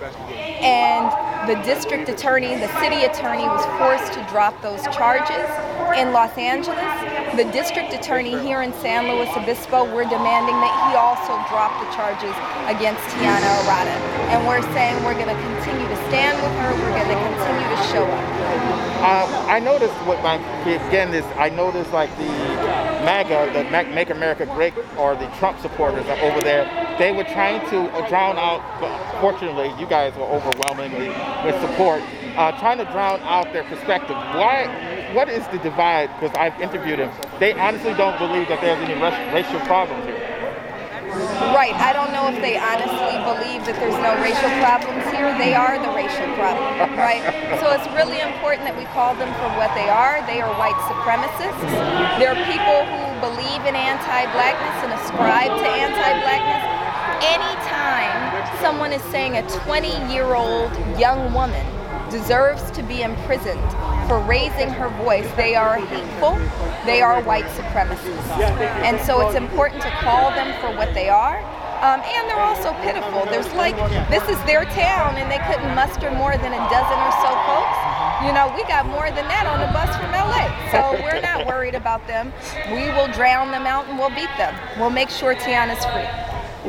[0.62, 1.10] And
[1.48, 5.48] the district attorney, the city attorney was forced to drop those charges
[5.96, 6.78] in Los Angeles.
[7.40, 11.88] The district attorney here in San Luis Obispo, we're demanding that he also drop the
[11.96, 12.36] charges
[12.68, 13.96] against Tiana Arata.
[14.28, 17.64] And we're saying we're going to continue to stand with her, we're going to continue
[17.64, 18.40] to show up.
[19.00, 20.36] Um, I noticed what my
[20.68, 22.28] again is I noticed like the
[23.08, 26.68] MAGA, the Ma- Make America Great, or the Trump supporters are over there.
[26.98, 28.60] They were trying to drown out.
[29.22, 31.08] Fortunately, you guys were overwhelmingly
[31.48, 32.02] with support,
[32.36, 34.16] uh, trying to drown out their perspective.
[34.36, 34.99] Why?
[35.12, 36.06] What is the divide?
[36.14, 37.10] Because I've interviewed them.
[37.42, 38.94] They honestly don't believe that there's any
[39.34, 40.22] racial problems here.
[41.50, 41.74] Right.
[41.74, 45.34] I don't know if they honestly believe that there's no racial problems here.
[45.34, 47.26] They are the racial problem, right?
[47.58, 50.22] So it's really important that we call them for what they are.
[50.30, 51.58] They are white supremacists.
[52.22, 56.62] They're people who believe in anti-blackness and ascribe to anti-blackness.
[57.26, 61.66] Anytime someone is saying a 20-year-old young woman
[62.10, 63.70] deserves to be imprisoned
[64.08, 66.34] for raising her voice, they are hateful,
[66.84, 68.28] they are white supremacists.
[68.82, 71.38] And so it's important to call them for what they are.
[71.80, 73.24] Um, and they're also pitiful.
[73.32, 73.74] There's like,
[74.10, 78.00] this is their town, and they couldn't muster more than a dozen or so folks.
[78.20, 80.44] You know, we got more than that on the bus from LA.
[80.68, 82.34] So we're not worried about them.
[82.68, 84.54] We will drown them out and we'll beat them.
[84.78, 86.04] We'll make sure Tiana's free.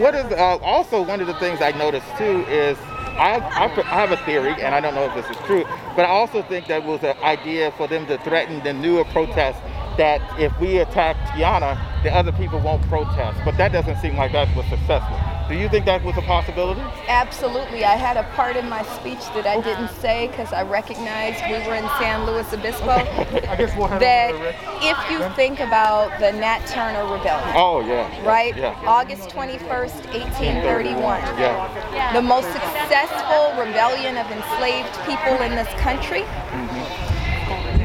[0.02, 2.78] What is uh, also one of the things I noticed too is
[3.22, 5.64] I, I, I have a theory, and I don't know if this is true,
[5.96, 9.62] but I also think that was an idea for them to threaten the newer protests
[9.98, 13.40] that if we attack Tiana, the other people won't protest.
[13.46, 15.18] But that doesn't seem like that was successful.
[15.52, 16.80] Do you think that was a possibility?
[17.10, 17.84] Absolutely.
[17.84, 21.60] I had a part in my speech that I didn't say because I recognized we
[21.68, 22.88] were in San Luis Obispo.
[22.90, 24.34] I guess we'll have that
[24.82, 27.52] if you think about the Nat Turner Rebellion.
[27.54, 28.08] Oh, yeah.
[28.26, 28.56] Right?
[28.56, 28.80] Yeah.
[28.86, 30.96] August 21st, 1831.
[31.36, 32.14] Yeah.
[32.14, 36.22] The most successful rebellion of enslaved people in this country.
[36.22, 37.11] Mm-hmm.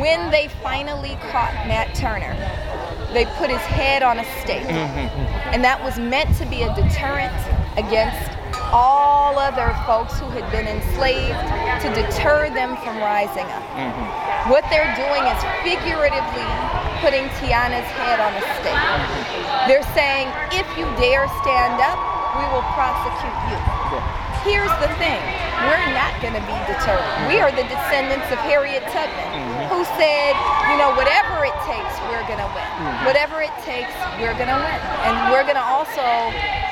[0.01, 2.37] When they finally caught Nat Turner,
[3.13, 4.67] they put his head on a stake.
[4.69, 5.55] Mm-hmm.
[5.55, 7.33] And that was meant to be a deterrent
[7.81, 8.37] against
[8.75, 11.39] all other folks who had been enslaved
[11.81, 13.65] to deter them from rising up.
[13.73, 14.51] Mm-hmm.
[14.51, 16.49] What they're doing is figuratively
[17.01, 18.77] putting Tiana's head on a stake.
[18.77, 19.71] Mm-hmm.
[19.71, 21.99] They're saying, if you dare stand up,
[22.37, 23.76] we will prosecute you.
[24.47, 25.19] Here's the thing
[25.67, 27.03] we're not going to be deterred.
[27.27, 29.27] We are the descendants of Harriet Tubman,
[29.67, 30.39] who said,
[30.71, 32.71] you know, whatever it takes, we're going to win.
[33.03, 33.91] Whatever it takes,
[34.23, 34.81] we're going to win.
[35.03, 36.07] And we're going to also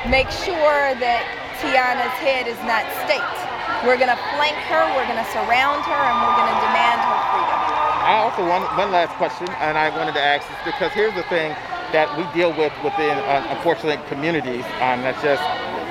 [0.07, 1.27] make sure that
[1.59, 3.43] Tiana's head is not staked.
[3.83, 7.03] We're going to flank her, we're going to surround her, and we're going to demand
[7.03, 7.59] her freedom.
[8.07, 11.27] I also want one last question, and I wanted to ask this because here's the
[11.27, 11.51] thing
[11.91, 15.43] that we deal with within, uh, unfortunately, communities, and that's just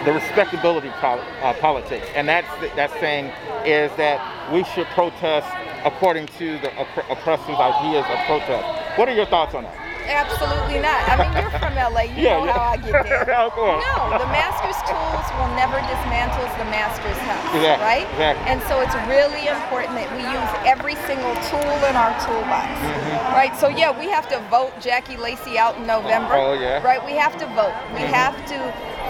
[0.06, 3.26] the respectability pol- uh, politics, and that's that's saying
[3.66, 4.20] is that
[4.52, 5.48] we should protest
[5.86, 8.66] according to the opp- oppressor's ideas of protest.
[8.98, 9.76] What are your thoughts on that?
[10.04, 11.00] Absolutely not.
[11.08, 12.12] I mean, you're from LA.
[12.12, 12.60] You Yeah, know yeah.
[12.60, 13.24] how I get there.
[13.56, 18.08] No, the master's tools will never dismantle the master's house, Exactly, right?
[18.12, 18.44] exactly.
[18.52, 23.32] And so it's really important that we use every single tool in our toolbox, Mm-hmm.
[23.40, 23.56] right?
[23.56, 26.36] So yeah, we have to vote Jackie Lacey out in November.
[26.36, 26.84] Oh, yeah.
[26.84, 27.00] Right?
[27.06, 27.72] We have to vote.
[27.96, 28.12] We Mhm.
[28.12, 28.60] have to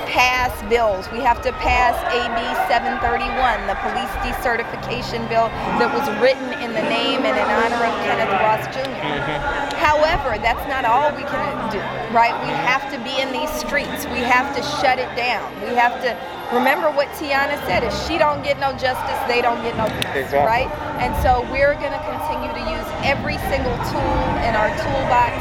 [0.09, 1.09] pass bills.
[1.11, 2.37] We have to pass AB
[2.69, 5.49] 731, the police decertification bill
[5.81, 8.85] that was written in the name and in honor of Kenneth Ross Jr.
[8.93, 9.75] Mm-hmm.
[9.79, 11.79] However, that's not all we can do,
[12.13, 12.33] right?
[12.45, 14.05] We have to be in these streets.
[14.13, 15.49] We have to shut it down.
[15.65, 16.13] We have to
[16.55, 17.83] remember what Tiana said.
[17.83, 20.45] If she don't get no justice, they don't get no peace, Exactly.
[20.45, 20.69] right?
[21.01, 25.33] And so we're going to continue to use every single tool in our toolbox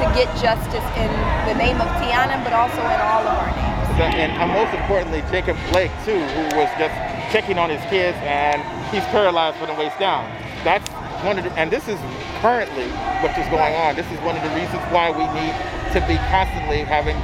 [0.00, 1.10] to get justice in
[1.50, 3.71] the name of Tiana, but also in all of our names.
[4.00, 6.94] And uh, most importantly, Jacob Blake too, who was just
[7.32, 10.24] checking on his kids, and he's paralyzed from the waist down.
[10.64, 10.88] That's
[11.24, 11.98] one of the, and this is
[12.40, 12.88] currently
[13.20, 13.94] what is going on.
[13.96, 15.54] This is one of the reasons why we need
[15.94, 17.16] to be constantly having,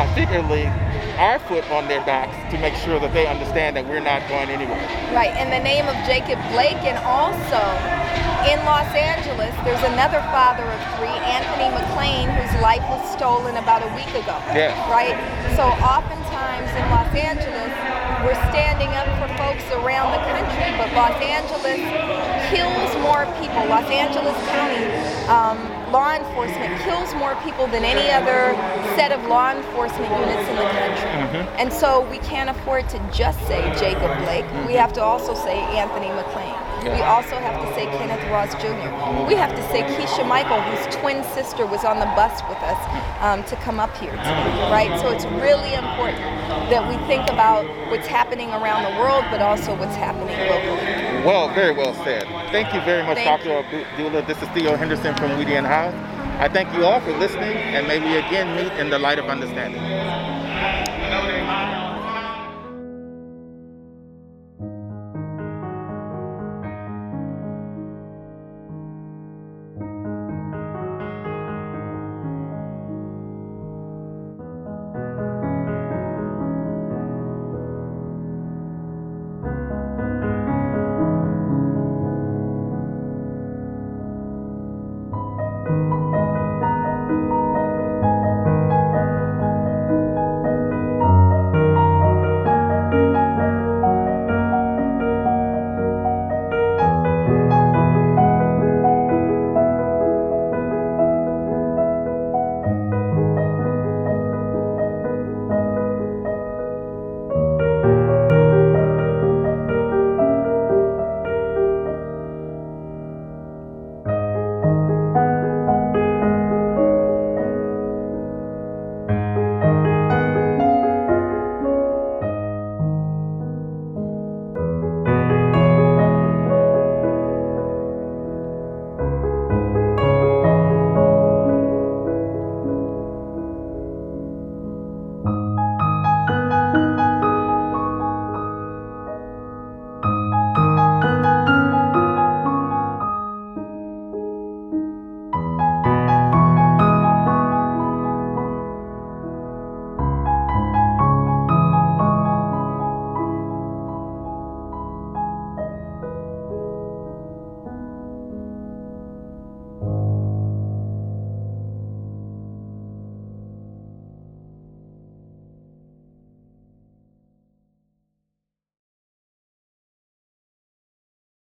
[0.00, 0.64] uh, figuratively,
[1.20, 4.48] our foot on their backs to make sure that they understand that we're not going
[4.48, 4.80] anywhere.
[5.12, 7.60] Right, in the name of Jacob Blake, and also
[8.48, 13.84] in Los Angeles, there's another father of three, Anthony McClain, whose life was stolen about
[13.84, 14.40] a week ago.
[14.56, 14.72] Yes.
[14.88, 15.12] Right?
[15.52, 17.72] So oftentimes in Los Angeles,
[18.24, 21.84] we're standing up for folks around the country, but Los Angeles
[22.48, 23.60] kills more people.
[23.68, 24.88] Los Angeles County
[25.28, 25.60] um,
[25.90, 28.54] law enforcement kills more people than any other
[28.96, 31.10] set of law enforcement units in the country.
[31.10, 31.58] Mm-hmm.
[31.58, 34.44] And so we can't afford to just say Jacob Blake.
[34.44, 34.78] We mm-hmm.
[34.78, 36.70] have to also say Anthony McClain.
[36.80, 39.28] We also have to say Kenneth Ross Jr.
[39.28, 42.80] We have to say Kisha Michael, whose twin sister was on the bus with us
[43.20, 44.72] um, to come up here today, mm-hmm.
[44.72, 45.00] right?
[45.00, 46.24] So it's really important
[46.72, 51.09] that we think about what's happening around the world, but also what's happening locally.
[51.24, 52.22] Well, very well said.
[52.50, 53.58] Thank you very much, Thank Dr.
[53.58, 54.22] Abdullah.
[54.22, 55.94] This is Theo Henderson from We the Unhoused.
[56.40, 59.26] I thank you all for listening, and may we again meet in the light of
[59.26, 59.82] understanding.